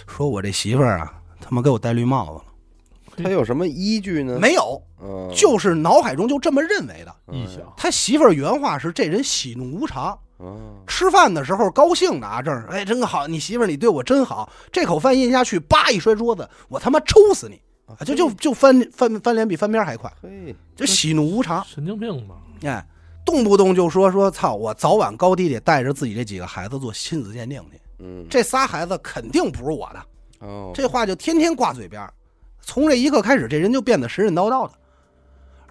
[0.08, 3.24] 说我这媳妇儿啊，他妈给我戴绿帽子了。
[3.24, 4.38] 他有什么依据呢？
[4.42, 7.16] 没有，嗯，就是脑海中就这么认为的。
[7.28, 14.52] 臆想，他媳妇儿原话是：“这人喜怒无常，嗯吃饭的时候高兴的啊，这儿哎真好，你媳妇儿你对我真好。
[14.70, 17.62] 这口饭咽下去，叭一摔桌子，我他妈抽死你！
[17.86, 21.64] 啊，就就就翻翻翻脸比翻篇还快，嘿，就喜怒无常。
[21.64, 22.86] 神经病吧，哎，
[23.26, 27.80] 动不动就说说操，我早晚高低得带着自己这几个孩子做亲子鉴定去。
[28.00, 32.14] 嗯，这仨孩子肯定不是我的，哦，这话就天天挂嘴边儿。
[32.62, 34.74] 从这一刻开始，这人就变得神神叨叨的，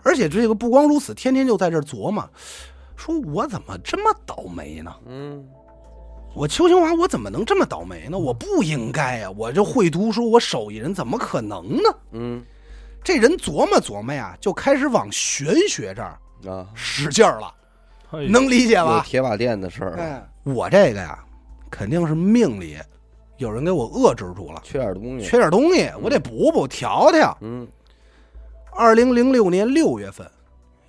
[0.03, 2.29] 而且这个不光如此，天天就在这琢磨，
[2.97, 4.95] 说我怎么这么倒霉呢？
[5.07, 5.45] 嗯
[6.37, 8.19] 我邱清华，我怎么能这么倒霉呢？
[8.19, 11.89] 我不应该呀、我就会读书，我手艺人，怎么可能呢？
[12.11, 12.45] 嗯
[13.05, 16.19] 这人琢磨琢磨呀，就开始往玄学这儿
[16.51, 17.55] 啊，使劲儿了，
[18.29, 19.05] 能理解有吧？
[19.07, 21.25] 铁瓦店的事儿我这个呀，
[21.75, 22.79] 肯定是命里
[23.39, 25.27] 有人给我遏制住了，缺点东西。
[25.27, 27.37] 缺点东西，我得补补调调。
[27.41, 27.67] 嗯
[28.77, 30.25] 二零零六年六月份，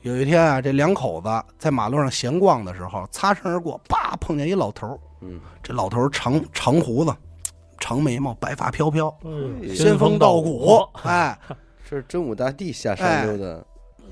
[0.02, 5.00] 有一天啊，这两口子在马路上闲逛的时候，擦身而过，叭碰见一老头儿。
[5.22, 7.12] 嗯，这老头儿长长胡子，
[7.80, 9.08] 长眉毛，白发飘飘，
[9.64, 11.36] 哎仙风道骨，哎，
[11.90, 13.64] 这是真武大帝下哎山溜达。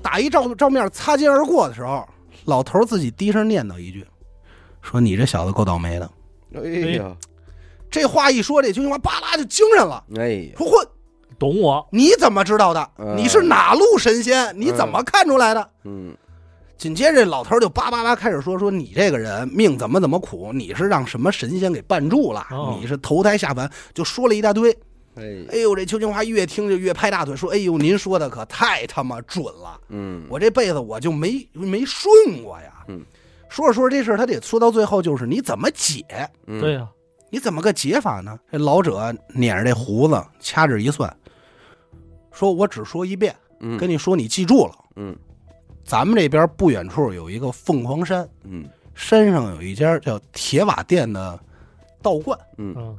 [0.02, 2.04] 打一照照面擦肩而过的时候，
[2.46, 4.04] 老头自己低声念叨一句，
[4.82, 6.10] 说：“你这小子够倒霉的。
[6.62, 7.16] 哎呀，”
[7.90, 10.86] 这话一说，这邱金华巴拉就精神了，哎呀，说：“混，
[11.38, 12.90] 懂我，你怎么知道的？
[12.98, 14.52] 嗯你是哪路神仙？
[14.58, 16.14] 你怎么看出来的？”嗯
[16.76, 22.44] 紧接着，这老头儿就叭叭叭开始说：“说你这个人命怎么怎么苦，你是让什么神仙给绊住了？
[22.50, 24.76] 哦你是投胎下凡，就说了一大堆。
[25.14, 29.80] 哎哎呦，这邱金华越听就越拍大腿，说：“哎呦，您说的可太他妈准了！
[29.88, 33.00] 嗯，我这辈子我就没没顺过呀。”嗯，
[33.54, 36.04] 说着说着这事儿，他得说到最后，就是你怎么解？
[36.48, 36.88] 嗯对呀，
[37.30, 38.36] 你怎么个解法呢？
[38.50, 41.16] 这老者捻着这胡子，掐指一算，
[42.32, 44.74] 说：“我只说一遍，嗯跟你说，你记住了。
[44.96, 45.16] 嗯
[45.84, 51.38] 咱们这边不远处有一个凤凰山。”嗯山上有一家叫铁瓦店的
[52.02, 52.98] 道观，嗯嗯，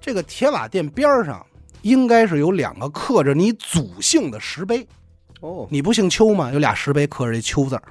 [0.00, 1.44] 这个铁瓦店边儿上
[1.82, 4.86] 应该是有两个刻着你祖姓的石碑。
[5.40, 6.50] 哦你不姓邱吗？
[6.50, 7.82] 有俩石碑刻着这邱字儿。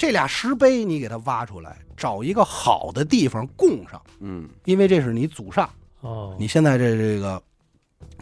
[0.00, 5.68] 这俩石碑你给它挖出来，找一个好的地方供上，嗯因为这是你祖上。
[6.00, 7.42] 哦，你现在这这个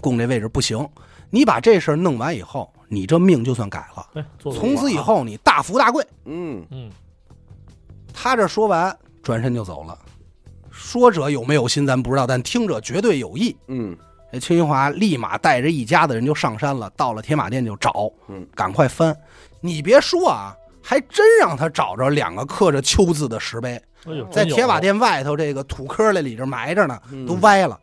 [0.01, 0.85] 供这位置不行，
[1.31, 4.05] 你把这事儿弄完以后，你这命就算改了。
[4.15, 6.05] 哎，从此以，后你大富大贵。
[6.25, 6.91] 嗯嗯，
[8.13, 9.97] 他这说完，转身就走了。
[10.73, 13.57] 说者有没有心咱不知道，但听者绝对有意。
[13.69, 13.97] 嗯
[14.33, 19.17] 这邱金华立马带着一家子人就上山了，到了铁马店就找，嗯，赶快翻。
[19.61, 20.57] 你别说啊，
[20.89, 23.79] 还真让他找着两个刻着“秋”字的石碑，
[24.33, 27.79] 在铁瓦店外头这个土坑里里这埋着呢，嗯都歪了。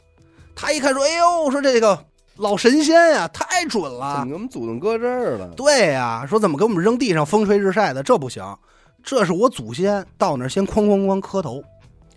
[0.55, 2.03] 他一看说：“哎呦，说这个
[2.37, 4.25] 老神仙呀、太准了怎么。
[4.25, 5.47] 给我们祖宗搁这儿了？
[5.55, 8.01] 对呀、说怎么给我们扔地上风吹日晒的？
[8.01, 8.43] 这不行，
[9.03, 11.63] 这是我祖先到那儿先哐哐哐磕头。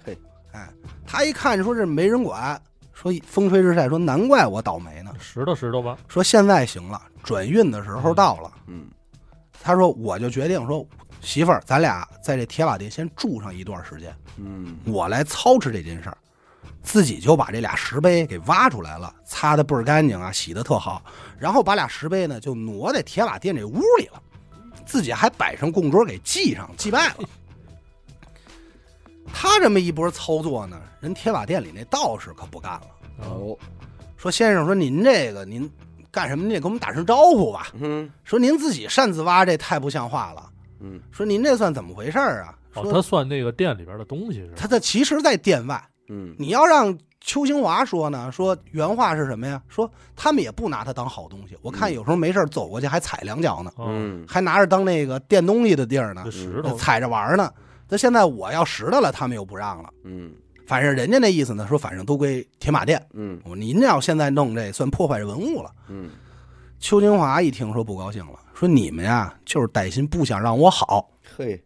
[0.03, 0.17] 嘿，
[0.53, 0.71] 哎，
[1.07, 2.59] 他一看说这没人管，
[2.95, 5.11] 说风吹日晒，说难怪我倒霉呢。
[5.21, 8.51] 石头石头吧，说现在行了，转运的时候到了。
[8.69, 8.87] 嗯
[9.63, 10.87] 他说我就决定说，
[11.21, 16.19] 媳妇儿，咱俩在这铁瓦店先住上一段时间，嗯我来操持这件事儿。
[16.83, 21.03] 自己就把这俩石碑给挖出来了，擦的倍儿干净啊，洗的特好。
[21.39, 24.23] 然后把俩石碑呢就挪在铁瓦店这屋里了，
[24.87, 27.17] 自己还摆上供桌给祭上祭拜了。
[29.33, 32.87] 他这么一波操作呢，人铁瓦店里那道士可不干了，
[33.19, 33.59] 哦，哦
[34.17, 35.71] 说先生说您这个您
[36.11, 36.45] 干什么？
[36.47, 37.69] 你得给我们打声招呼吧。
[37.81, 40.51] 嗯说您自己擅自挖这太不像话了。
[40.81, 42.55] 嗯说您这算怎么回事儿啊？
[42.75, 44.53] 哦，说他算那个店里边的东西是吧？
[44.57, 49.61] 他这其实在店外，嗯你要让邱兴华说呢，说原话是什么呀？
[49.69, 51.57] 说他们也不拿他当好东西。
[51.63, 57.53] 我看有时候没事儿走过去还踩两脚呢，哦，嗯还拿着当那个垫东西的地儿呢，石头，踩着玩呢。
[57.91, 59.89] 那现在我要拾掇了，他们又不让了。
[60.05, 60.33] 嗯
[60.69, 63.03] 反正人家那意思呢，说反正都归铁马店。
[63.15, 65.73] 嗯您要现在弄这，算破坏文物了。
[65.89, 66.11] 嗯
[66.79, 71.11] 邱金华一听说不高兴了，说你们呀就是歹心，不想让我好。
[71.37, 71.61] 嘿，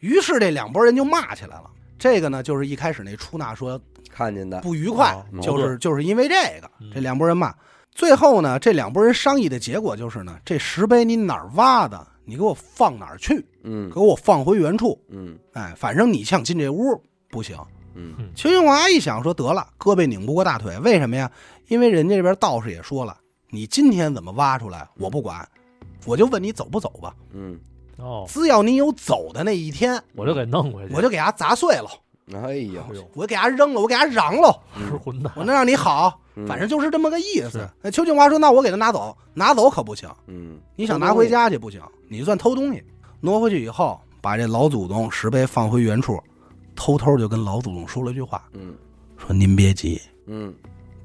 [0.00, 1.70] 于是这两拨人就骂起来了。
[1.98, 3.80] 这个呢，就是一开始那出纳说
[4.10, 7.52] 看见的，不愉快哦，就是就是因为这个嗯，这两拨人骂。
[7.92, 15.00] 最后呢，这两拨人商议的结果就是呢，这石碑你哪儿挖的，你给我放哪儿去，嗯给我放回原处。
[15.08, 16.78] 嗯哎，反正你想进这屋
[17.30, 17.56] 不行。
[17.94, 18.14] 嗯。
[18.34, 21.30] 邱兴华一想说得了，胳膊拧不过大腿，为什么呀？
[21.68, 23.16] 因为人家这边道士也说了，
[23.50, 25.48] 你今天怎么挖出来我不管，
[26.04, 27.14] 我就问你走不走吧。
[27.32, 27.58] 嗯，
[27.96, 31.88] 哦，只要你有走的那一天，我就给弄回去，我就给它砸碎了，
[32.34, 32.82] 哎呀
[33.14, 36.46] 我给它扔了，我给它嚷了，吃混蛋，我能让你好，嗯。
[36.46, 37.66] 反正就是这么个意思。
[37.80, 42.84] 那邱庆华说：“那我给他拿走，拿走可不行，嗯，你想拿回家去不行，你算偷东西。
[43.20, 46.22] 挪回去以后，把这老祖宗石碑放回原处，
[46.74, 48.74] 偷偷就跟老祖宗说了句话，嗯
[49.16, 50.54] 说您别急，嗯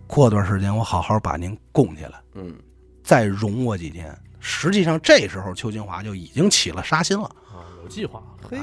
[0.08, 2.56] 过段时间我好好把您供起来，嗯
[3.04, 4.18] 再容我几天。
[4.40, 8.58] 实际上这时候邱金华就已经起了杀心了，啊，有计划，嘿，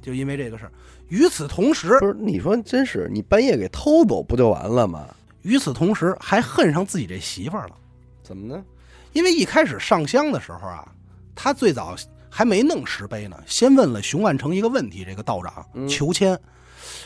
[0.00, 0.72] 就因为这个事儿。
[1.08, 5.06] 与此同时，不是你说真是你半夜给偷走不就完了吗？
[5.42, 7.76] 与此同时还恨上自己这媳妇儿了。
[8.22, 8.64] 怎么呢？
[9.12, 10.90] 因为一开始上香的时候啊，
[11.34, 11.94] 他最早
[12.34, 15.86] 还没弄石碑呢，先问了熊万成一个问题，这个道长嗯。
[15.86, 16.38] 求签，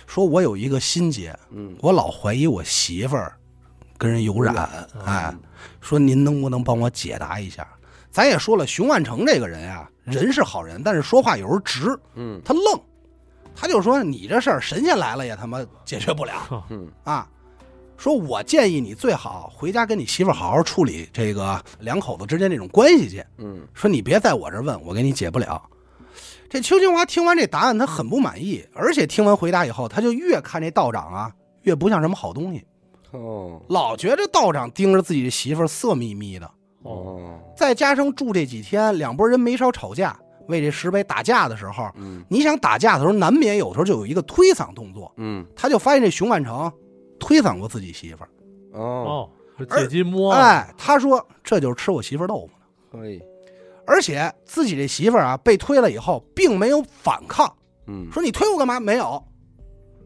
[0.06, 1.74] 说我有一个心结，嗯。
[1.80, 3.36] 我老怀疑我媳妇儿
[3.98, 4.54] 跟人有染，
[4.94, 5.34] 嗯哎，
[5.80, 7.66] 说您能不能帮我解答一下？
[8.12, 12.40] 咱也说了，熊万成这个人啊，人是好人，但是说话有时候直，嗯。
[12.44, 12.80] 他愣，
[13.52, 16.64] 他就说你这事儿神仙来了也他妈解决不了。
[16.70, 16.88] 嗯。
[17.02, 17.28] 啊。
[17.98, 23.24] 说我建议你最好回家跟你媳妇好好处理这个两口子之间这种关系去。
[23.38, 25.62] 嗯说你别在我这儿问，我给你解不了。
[26.48, 31.32] 这邱清华听完这答案，他很不满意，而且听完回答以后，他就越看这道长啊，
[31.62, 32.64] 越不像什么好东西，
[33.10, 36.46] 哦老觉着道长盯着自己的媳妇色眯眯的。
[36.82, 45.12] 哦，哦再加上住这几天，两拨人没少吵架，为这石碑打架的时候，嗯你想打架的时候，难免有时候就有一个推搡动作。
[45.16, 46.72] 嗯他就发现这熊万成
[47.18, 48.30] 推搡过自己媳妇儿，
[48.72, 49.30] 哦。
[49.70, 52.66] 借机摸，哎，他说这就是吃我媳妇儿豆腐呢。
[52.92, 53.22] 可以
[53.86, 57.50] 而且自己这媳妇儿啊被推了以后，并没有反抗，
[57.86, 58.06] 嗯。
[58.12, 58.78] 说你推我干嘛？
[58.78, 59.24] 没有，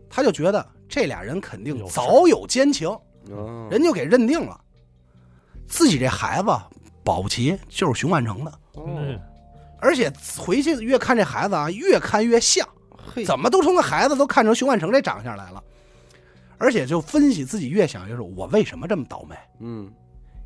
[0.08, 2.88] 他就觉得这俩人肯定早有奸情，
[3.30, 3.66] 哦。
[3.68, 4.60] 人就给认定了。
[5.66, 6.48] 自己这孩子
[7.02, 8.52] 保不齐就是熊万成的。
[8.74, 8.84] 哦。
[8.86, 9.18] 嗯，
[9.80, 12.64] 而且回去越看这孩子啊，越看越像，
[12.96, 13.24] 嘿。
[13.24, 15.60] 怎么都从个孩子都看成熊万成这长相来了。
[16.60, 19.34] 而且就分析自己越想越是，我为什么这么倒霉？
[19.58, 19.90] 嗯。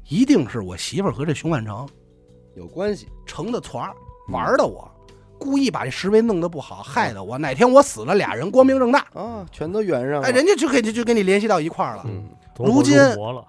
[0.07, 1.89] 一定是我媳妇儿和这熊万成
[2.57, 3.09] 有关系。
[3.25, 3.95] 成的团儿
[4.29, 4.87] 玩的我，
[5.39, 7.39] 故意把这石碑弄得不好，害得我。
[7.39, 10.29] 哪天我死了，俩人光明正大，啊，全都圆上了。
[10.29, 12.05] 哎，人家就给就给你联系到一块儿了。
[12.07, 12.29] 嗯。
[12.59, 12.99] 如今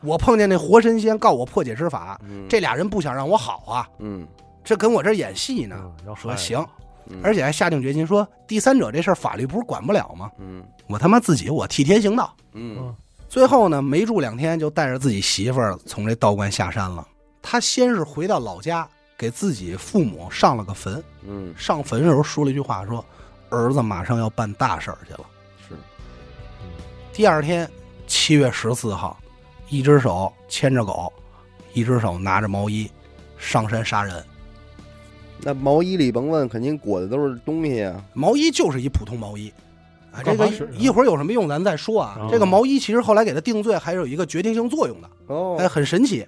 [0.01, 2.47] 我碰见那活神仙告我破解之法，嗯。
[2.47, 4.25] 这俩人不想让我好啊，嗯。
[4.63, 5.75] 这跟我这儿演戏呢。
[5.78, 6.65] 嗯，要害说行，
[7.08, 7.19] 嗯。
[7.21, 10.32] 而且还下定决心说，第三者这事儿法律不是管不了吗？
[10.39, 12.36] 嗯我他妈自己我替天行道。
[12.54, 12.95] 嗯
[13.28, 17.06] 最后呢，没住两天就带着自己媳妇儿从这道观下山了。
[17.41, 21.04] 他先是回到老家，给自己父母上了个坟。
[21.28, 23.04] 嗯上坟的时候说了一句话，说
[23.50, 25.26] ：“儿子马上要办大事儿去了。
[25.67, 25.76] 是”
[27.12, 27.69] 第二天，
[28.08, 29.19] 七月十四号，
[29.69, 31.12] 一只手牵着狗，
[31.74, 32.89] 一只手拿着毛衣，
[33.38, 34.24] 上山杀人。
[35.41, 38.04] 那毛衣里甭问，肯定裹的都是东西啊。
[38.13, 39.52] 毛衣就是一普通毛衣，
[40.15, 40.47] 啊，这个
[40.78, 42.15] 一会儿有什么用咱再说啊。
[42.19, 46.25] 哦这个毛衣其实后来给他定罪还是有一个决定性作用的，哦哎，很神奇。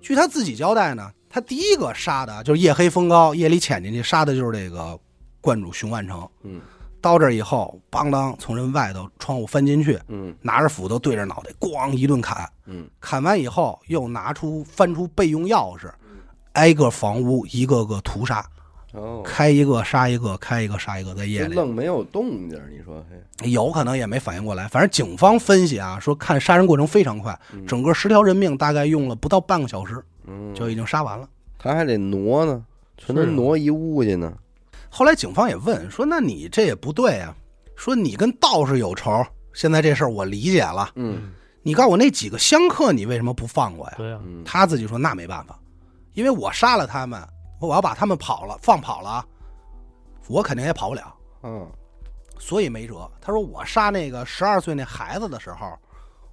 [0.00, 4.98] 据他自己交代呢，他第一个杀的就是夜黑风高，夜里潜进去杀的就是这个
[5.40, 6.26] 观主熊万成。
[6.42, 6.60] 嗯
[6.98, 12.48] 到这儿以后，邦当从人外头窗户翻进去，嗯拿着斧头对着脑袋，咣一顿砍。
[12.64, 15.88] 嗯砍完以后，又拿出翻出备用钥匙，
[16.54, 18.44] 挨个房屋一个个屠杀，
[18.92, 21.54] 哦，开一个杀一个，开一个杀一个，在夜里。
[21.54, 31.28] 愣没有动静儿，你说嘿，有可能也没反应过来，反正警方分析啊，说看杀人过程非常快，整个十条人命大概用了不到半个小时嗯，就已经杀完了。
[31.58, 32.64] 他还得挪呢，
[32.96, 34.32] 全都挪一屋去呢。
[34.88, 37.34] 后来警方也问说：“那你这也不对啊，
[37.74, 40.90] 说你跟道士有仇，现在这事儿我理解了。
[40.94, 45.58] 嗯你告诉我那几个香客，你为什么不放过呀对呀，嗯？”他自己说：“那没办法，
[46.14, 47.20] 因为我杀了他们，
[47.60, 49.24] 我要把他们跑了放跑了，
[50.28, 51.66] 我肯定也跑不了，嗯。
[52.38, 55.72] 所以没辙。”他说：“我杀那个十二岁那孩子的时候，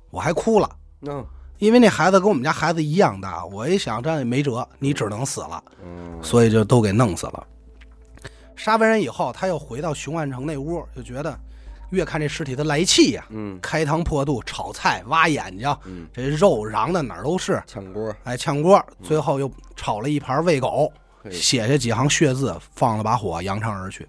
[0.10, 0.70] 我还哭了。”
[1.08, 1.26] 嗯。
[1.60, 6.22] 因为那孩子跟我们家孩子一样大，我一想这样也没辙，你只能死了，嗯。
[6.22, 7.48] 所以就都给弄死了。
[8.56, 11.40] 杀完人以后，他又回到熊万成那屋，就觉得
[11.92, 13.58] 越看这尸体他来气呀、嗯。
[13.62, 24.08] 开膛破肚，炒菜挖眼睛，嗯，这肉瓤的哪儿都是，炝锅，哎，炝锅，最后又炒了一盘喂狗，嘿写下几行血字，放了把火，扬长而去。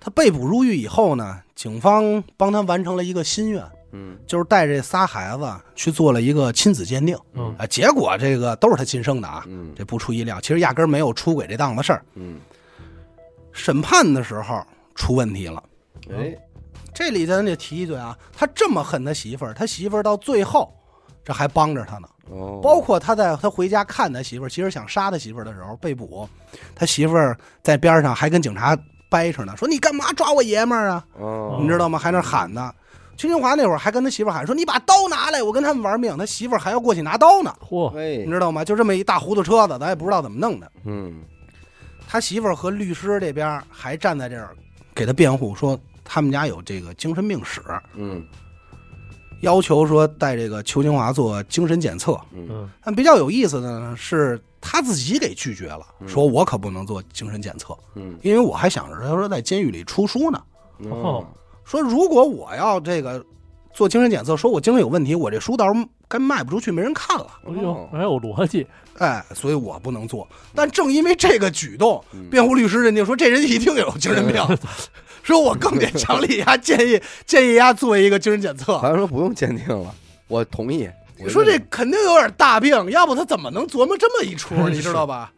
[0.00, 4.18] 他被捕入狱以后呢，警方帮他完成了一个心愿，嗯。
[4.26, 7.54] 就是带着这仨孩子去做了一个亲子鉴定，嗯。
[7.58, 9.72] 啊，结果这个都是他亲生的啊，嗯。
[9.74, 12.04] 这不出意料，其实压根儿没有出轨这档子事儿。
[12.14, 12.38] 嗯，
[13.52, 14.62] 审判的时候
[14.94, 15.62] 出问题了，
[16.10, 16.36] 哎，
[16.92, 20.70] 这里咱得提一嘴啊，他这么恨他媳妇儿，他媳妇儿到最后
[21.24, 26.28] 这还帮着他呢，哦，包括他在他回家看他媳妇儿，其实想杀他媳妇儿的时候被捕，
[26.74, 28.76] 他媳妇儿在边上还跟警察
[29.08, 31.04] 掰扯呢，说你干嘛抓我爷们儿啊？
[31.18, 31.98] 哦，你知道吗？
[31.98, 32.72] 还那喊呢。
[33.16, 38.64] 邱清华那会儿还跟他媳妇儿喊说：“你把刀拿来，我跟他们玩命。”他媳妇儿还要过去拿刀呢，嚯，嘿你，知道吗？
[38.64, 40.72] 就这么一大糊涂车子，咱也不知道怎么弄的。
[40.84, 41.22] 嗯
[42.08, 44.50] 他媳妇儿和律师这边还站在这儿
[44.94, 47.62] 给他辩护，说他们家有这个精神病史，
[47.94, 48.20] 嗯
[49.44, 52.18] 要求说带这个邱清华做精神检测。
[52.32, 52.46] 嗯。
[52.50, 52.70] 嗯。
[52.82, 56.08] 但比较有意思的呢，是他自己给拒绝了，嗯。
[56.08, 58.18] 说我可不能做精神检测，嗯。
[58.22, 60.42] 因为我还想着他说在监狱里出书呢。
[60.90, 61.24] 哦，
[61.64, 63.24] 说如果我要这个
[63.72, 67.26] 做精神检测，说我精神有问题，我这书到时候该卖不出去，没人看了。
[67.46, 68.66] 哎呦，还有逻辑，
[68.98, 70.26] 哎，所以我不能做。
[70.54, 72.28] 但正因为这个举动，嗯。
[72.28, 74.42] 辩护律师认定说这人一定有精神病，
[75.24, 78.78] 说我更得强力呀，建议建议呀做一个精神检测。
[78.78, 79.92] 好像说不用鉴定了，
[80.28, 80.88] 我同意。
[81.18, 84.54] 我说这肯定有点大病，要不他怎么能琢磨这么一出？
[84.68, 85.32] 你知道吧？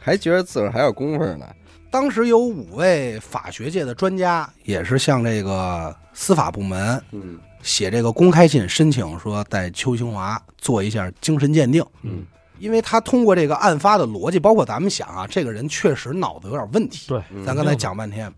[0.00, 1.46] 还觉得自个儿还有功夫呢，
[1.90, 11.84] 当时有五位法学界的专家，也是向这个司法部门嗯写这个公开信，申请说带邱兴华做一下精神鉴定。
[12.02, 12.24] 嗯，
[12.58, 17.06] 因为他通过这个案发的逻辑，包括咱们想啊，这个人确实脑子有点问题。
[17.08, 18.32] 对，嗯咱刚才讲半天，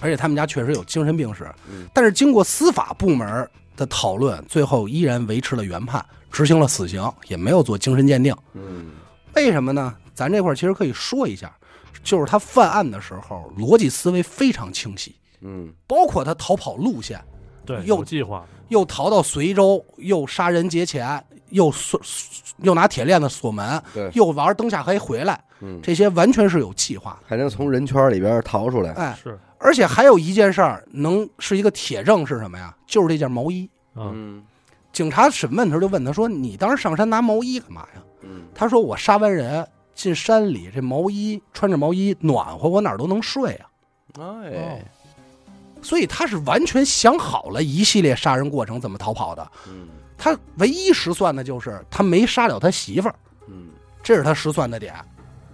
[0.00, 8.34] 而且他们家确实有精神病史嗯，但是经过司法部门的讨论，最后依然维持了原判，执行了死刑，也没有做精神鉴定。
[8.54, 8.92] 嗯
[9.34, 9.94] 为什么呢？
[10.14, 11.54] 咱这块儿其实可以说一下，
[12.02, 17.22] 就是他犯案的时候逻辑思维非常清晰，嗯包括他逃跑路线，
[17.66, 22.00] 对，又有计划，又逃到随州，又杀人劫钱，又锁，
[22.62, 27.26] 又拿铁链子锁门，对，又玩灯下黑回来，嗯，这些完全是有计划的。
[27.26, 28.92] 还能从人圈里边逃出来。
[28.92, 32.74] 哎，是，而且还有一件事儿能是一个铁证是什么呀？
[32.86, 33.68] 就是这件毛衣。
[33.94, 34.44] 嗯，嗯
[34.92, 43.66] 警察审问的时候就问他说：“你当时上山拿毛衣干嘛呀嗯？”他说：“我杀完人进山里，这毛衣穿着毛衣暖和，我哪儿都能睡啊。
[44.18, 44.82] 哎，”
[45.82, 49.50] 所以他是完全想好了一系列杀人过程怎么逃跑的。
[49.68, 49.88] 嗯
[50.18, 53.14] 他唯一失算的就是他没杀了他媳妇儿，
[53.48, 53.68] 嗯
[54.02, 54.94] 这是他失算的点，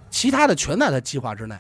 [0.09, 1.57] 其他的全在他计划之内。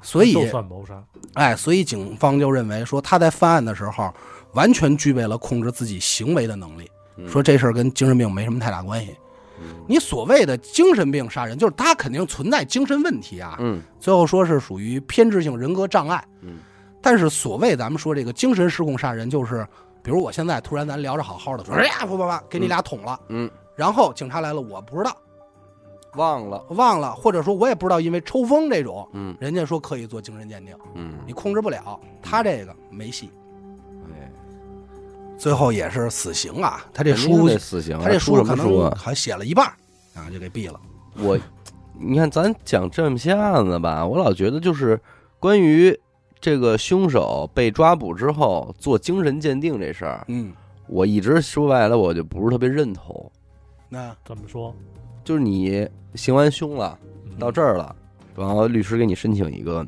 [0.00, 1.02] 嗯，所以就算谋杀，
[1.34, 4.12] 哎，所以警方就认为说他在犯案的时候
[4.52, 9.14] 完全具备了控制自己行为的能力，嗯说这事儿跟精神病没什么太大关系。
[9.86, 13.56] 你所谓的精神病杀人，就是他肯定存在精神问题啊。
[13.58, 16.24] 嗯最后说是属于偏执性人格障碍。
[16.40, 16.58] 嗯
[17.02, 19.66] 但是所谓咱们说这个精神失控杀人，就是
[20.02, 25.14] 比如我现在突然咱聊着好好的，说哎呀，啪啪啪，给你俩捅了，嗯，然后警察来了，我不知道，
[26.14, 26.64] 忘了。
[26.70, 33.30] 忘了，或者说我也不知道，因为抽风这种，嗯人家说可以做精神鉴定，嗯，你控制不了，他这个没戏。
[34.12, 34.30] 哎，
[35.38, 36.84] 最后也是死刑啊！
[36.92, 38.90] 他这书，得死刑啊，他这书可能？
[38.92, 39.72] 还写了一半儿
[40.14, 40.80] 啊，就给毙了。
[41.18, 41.38] 我，
[41.98, 45.00] 你看咱讲这么些案子吧，我老觉得就是
[45.38, 45.98] 关于
[46.40, 50.52] 这个凶手被抓捕之后做精神鉴定这事儿，嗯，
[50.88, 53.30] 我一直说白了，我就不是特别认同。
[53.88, 54.74] 那怎么说？
[55.22, 57.94] 就是你行完凶了，嗯到这儿了，
[58.36, 59.86] 然后律师给你申请一个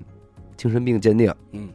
[0.57, 1.35] 精神病鉴定。
[1.53, 1.68] 嗯，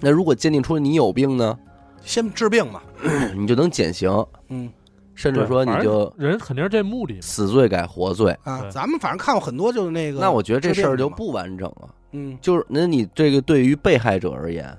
[0.00, 1.58] 那如果鉴定出你有病呢，
[2.02, 2.80] 先治病嘛。
[3.36, 4.10] 你就能减刑，
[4.48, 4.70] 嗯
[5.14, 8.36] 甚至说你就人肯定是这目的，死罪改活罪。
[8.44, 10.20] 啊，咱们反正看过很多，就是那个。
[10.20, 11.94] 那我觉得这事儿就不完整了。
[12.12, 14.76] 嗯就是那你这个对于被害者而言，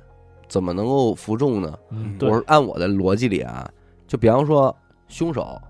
[0.47, 1.77] 怎么能够服众呢？
[1.91, 3.69] 嗯，我是按我的逻辑里啊，
[4.07, 4.75] 就比方说
[5.07, 5.61] 凶手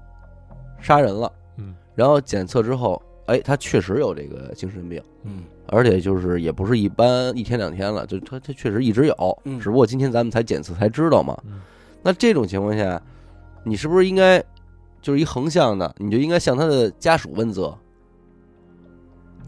[0.80, 11.38] 杀人了，嗯，然后检测之后，哎，他确实有这个精神病，嗯而且就是也不是一般一天两天了，就他他确实一直有，嗯只不过今天咱们才检测才知道嘛。
[11.45, 11.61] 嗯
[12.01, 13.01] 那这种情况下，
[13.63, 14.43] 你是不是应该
[15.01, 17.77] 就是一横向的，你就应该向他的家属问责？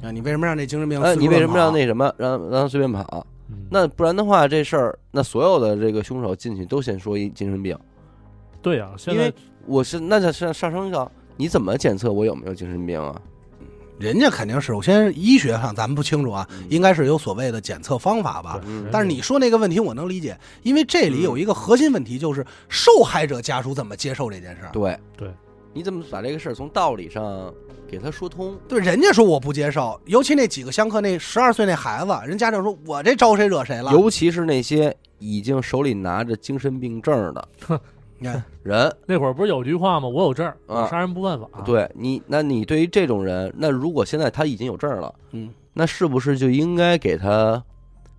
[0.03, 1.01] 啊，你为什么让这精神病？
[1.01, 1.71] 哎，你为什么让？
[1.73, 3.25] 那什么让让他随便跑？
[3.49, 7.77] 嗯那不然的话，这事儿那所有的这个凶手进去都先说一精神病。
[8.61, 13.21] 对呀，现因为在我是那就上上升到你怎么检测我有没有精神病啊？
[14.01, 18.59] 人家肯定是首先医学上咱们不清楚啊，嗯应该是有所谓的检测方法吧。
[18.65, 24.71] 嗯但是你说那个问题我能理解，因为这里有一个核心问题，就是受害者家属怎么接受这件事儿。
[24.71, 25.31] 对对，
[25.73, 27.53] 你怎么把这个事儿从道理上
[27.87, 28.57] 给他说通？
[28.67, 33.91] 对，人家说我不接受，尤其那几个相克，那十二岁那孩子，人家长说我这招谁惹谁了？
[33.91, 37.47] 尤其是那些已经手里拿着精神病证的
[38.21, 40.07] 你看， 人，那会儿不是有句话吗？
[40.07, 47.61] 我有证儿，啊我杀人不犯法。，对你，那你对于这种人，那如果现在他已经有证了，嗯，那是不是就应该给他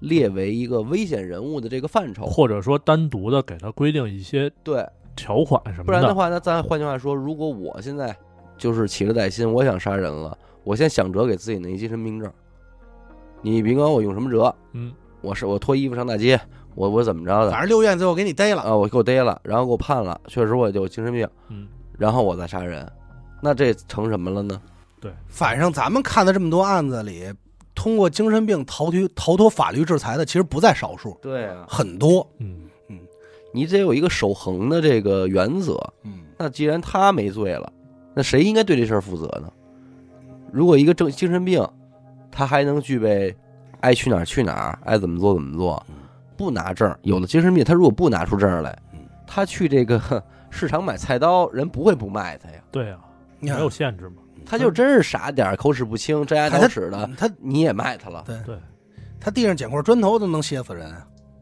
[0.00, 2.26] 列为一个危险人物的这个范畴？
[2.26, 4.84] 或者说单独的给他规定一些对，
[5.14, 5.84] 条款什么的。
[5.84, 8.14] 不然的话，那咱换句话说，如果我现在
[8.58, 12.28] 就是起了歹心，我想杀人了，我先想辙给自己弄一精神病证，
[13.40, 16.40] 你别管我用什么辙，嗯，我是我脱衣服上大街，
[16.74, 18.62] 我我怎么着的反正六院最后给你逮了。
[18.62, 18.76] 啊？
[18.76, 21.68] 我给我逮了，然后给我判了，确实我有精神病，嗯，
[21.98, 22.90] 然后我再杀人，
[23.40, 24.60] 那这成什么了呢？
[25.00, 27.32] 对反正咱们看的这么多案子里，
[27.74, 32.26] 通过精神病逃脱逃脱法律制裁的，其实不在少数，对啊，很多。
[32.38, 32.68] 嗯，
[33.52, 35.78] 你得有一个守恒的这个原则。
[36.04, 37.72] 嗯，那既然他没罪了，
[38.14, 39.52] 那谁应该对这事儿负责呢？
[40.52, 41.66] 如果一个正精神病，
[42.30, 43.34] 他还能具备
[43.80, 45.84] 爱去哪儿去哪儿，爱怎么做怎么做，
[46.36, 50.00] 不拿证，有的精神病他如果不拿出证来嗯，他去这个
[50.50, 52.56] 市场买菜刀，人不会不卖他呀。
[52.70, 52.96] 对呀，
[53.38, 54.16] 你看没有限制嘛。
[54.44, 58.24] 他就真是傻点儿，口齿不清，张牙看他挠齿的，他你也卖他了。
[58.26, 58.56] 对对，
[59.20, 60.92] 他地上捡块砖头都能歇死人。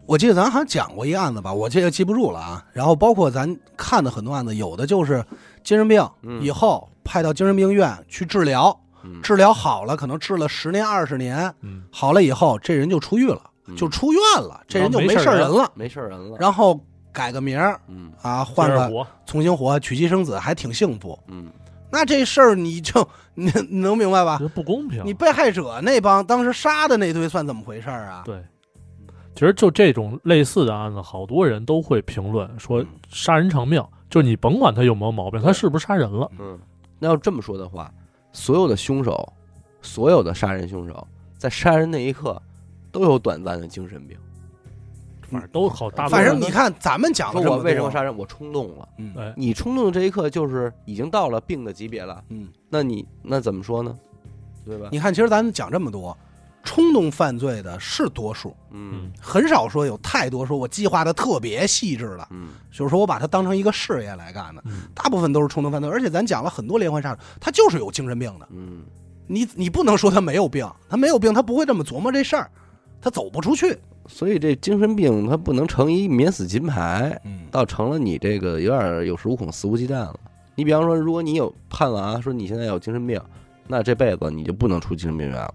[0.07, 2.65] 我记得咱好像讲过一案子吧，我这个记不住了啊。
[2.73, 5.25] 然后包括咱看的很多案子，有的就是
[5.63, 16.79] 精神病嗯以后派到精神病院去治疗，嗯治疗好了，可能治了十年二十年，嗯，好了以后，这人就出狱了，嗯就出院了，这人就没没事儿人了，没事儿人了，然后
[17.13, 21.19] 改个名儿嗯啊，换个重新活，娶妻生子，还挺幸福。
[21.29, 21.51] 嗯
[21.93, 24.45] 那这事儿你就你 你能明白吧觉？
[24.45, 25.05] 得不公平。
[25.05, 28.23] 你被害者那帮当时杀的那堆算怎么回事儿啊？
[28.25, 28.41] 对，
[29.35, 36.57] 其实就这种类似的案子，好多人都会评论说嗯杀人偿命，就你甭管他有没有毛病，他是不是杀人了，嗯，
[37.01, 37.93] 那要这么说的话，
[38.33, 39.33] 所有的凶手，
[39.83, 41.05] 所有的杀人凶手，
[41.37, 42.41] 在杀人那一刻
[42.93, 44.17] 都有短暂的精神病。
[45.31, 46.33] 反正都好大反人。
[46.33, 48.17] 正你看，咱们讲了这我为什么杀人？
[48.17, 48.89] 我冲动了。
[48.99, 52.21] 嗯哎，你冲动的这一刻就是已经到了病的级别了。
[52.31, 53.97] 嗯，那你那怎么说呢？
[54.65, 54.89] 对吧？
[54.91, 56.17] 你看，其实咱们讲这么多，
[56.65, 65.89] 冲动犯罪的是多数，嗯很少说有太多说我计划的特别细致了，嗯就是说我把它当成一个事业来干的，嗯大部分都是冲动犯罪。
[65.89, 68.83] 而且咱讲了很多连环杀手，他就是有精神病的，嗯
[69.29, 72.51] 你你不能说他没有病，他没有病，他不会这么琢磨这事儿，
[73.01, 73.77] 他走不出去。
[74.07, 80.19] 所以这精神病他不能成一免死金牌，嗯倒成了你这个有点有恃无恐、肆无忌惮了。
[80.57, 83.21] 你比方说，如果你有判了啊，说你现在有精神病，
[83.69, 85.55] 那这辈子你就不能出精神病院了，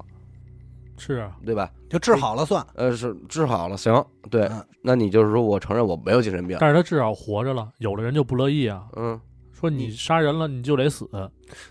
[0.98, 1.70] 是啊，对吧？
[1.89, 2.66] 就治好了算。
[2.76, 9.20] 呃，是治好了，行，对嗯，那你就是说我承认我没有精神病，但是他至少活着了，有的人就不乐意啊，嗯
[9.66, 11.09] 说你杀人了你就得死，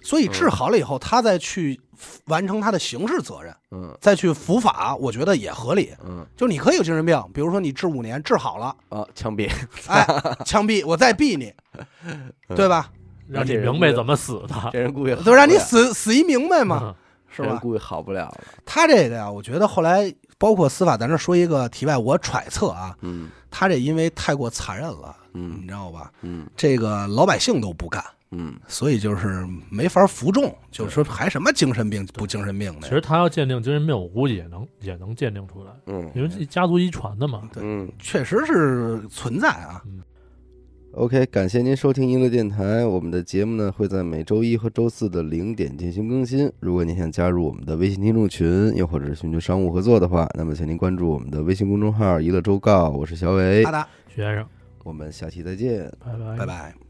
[0.03, 1.81] 所以治好了以后，他再去
[2.27, 3.97] 完成他的刑事责任，嗯。
[4.01, 5.93] 再去伏法，我觉得也合理。
[6.05, 6.27] 嗯。
[6.37, 9.49] 就你可以有精神病，比如说你治五年治好了，啊，枪毙，
[9.87, 10.05] 哎，
[10.45, 11.53] 枪毙我再毙你，
[12.57, 12.91] 对吧？
[13.27, 16.95] 让你明白怎么死的，这人估计好都让你，死死一明白嘛，嗯
[17.35, 17.57] 是吧？
[17.57, 26.13] 估计好不了了，他这个呀，我觉得后来包括司法，咱这说一个题外，我揣测啊，嗯他这因为太过残忍了，你嗯知道吧？
[26.23, 32.89] 嗯这个老百姓都不干，嗯所以就是没法服众，就是说还什么精神病不精神病的？
[32.89, 37.49] 其实他要鉴定精神病，我估计也能也能鉴定出来，嗯因为这家族遗传的嘛。
[37.57, 37.91] 嗯。
[37.99, 39.83] 确实是存在啊。
[40.97, 42.87] OK，感谢您收听音乐电台。
[42.87, 46.49] 我们的节目呢会在每周一和周四的零点进行更新。
[46.61, 52.91] 如果您想加入我们的微信听众群，又或者是寻求商务合作的话，那么请您关注我们的微信公众号“娱乐周告”。
[52.97, 54.47] 我是小伟阿，达，徐先生，
[54.85, 55.91] 我们下期再见。
[55.99, 56.84] 拜拜拜拜。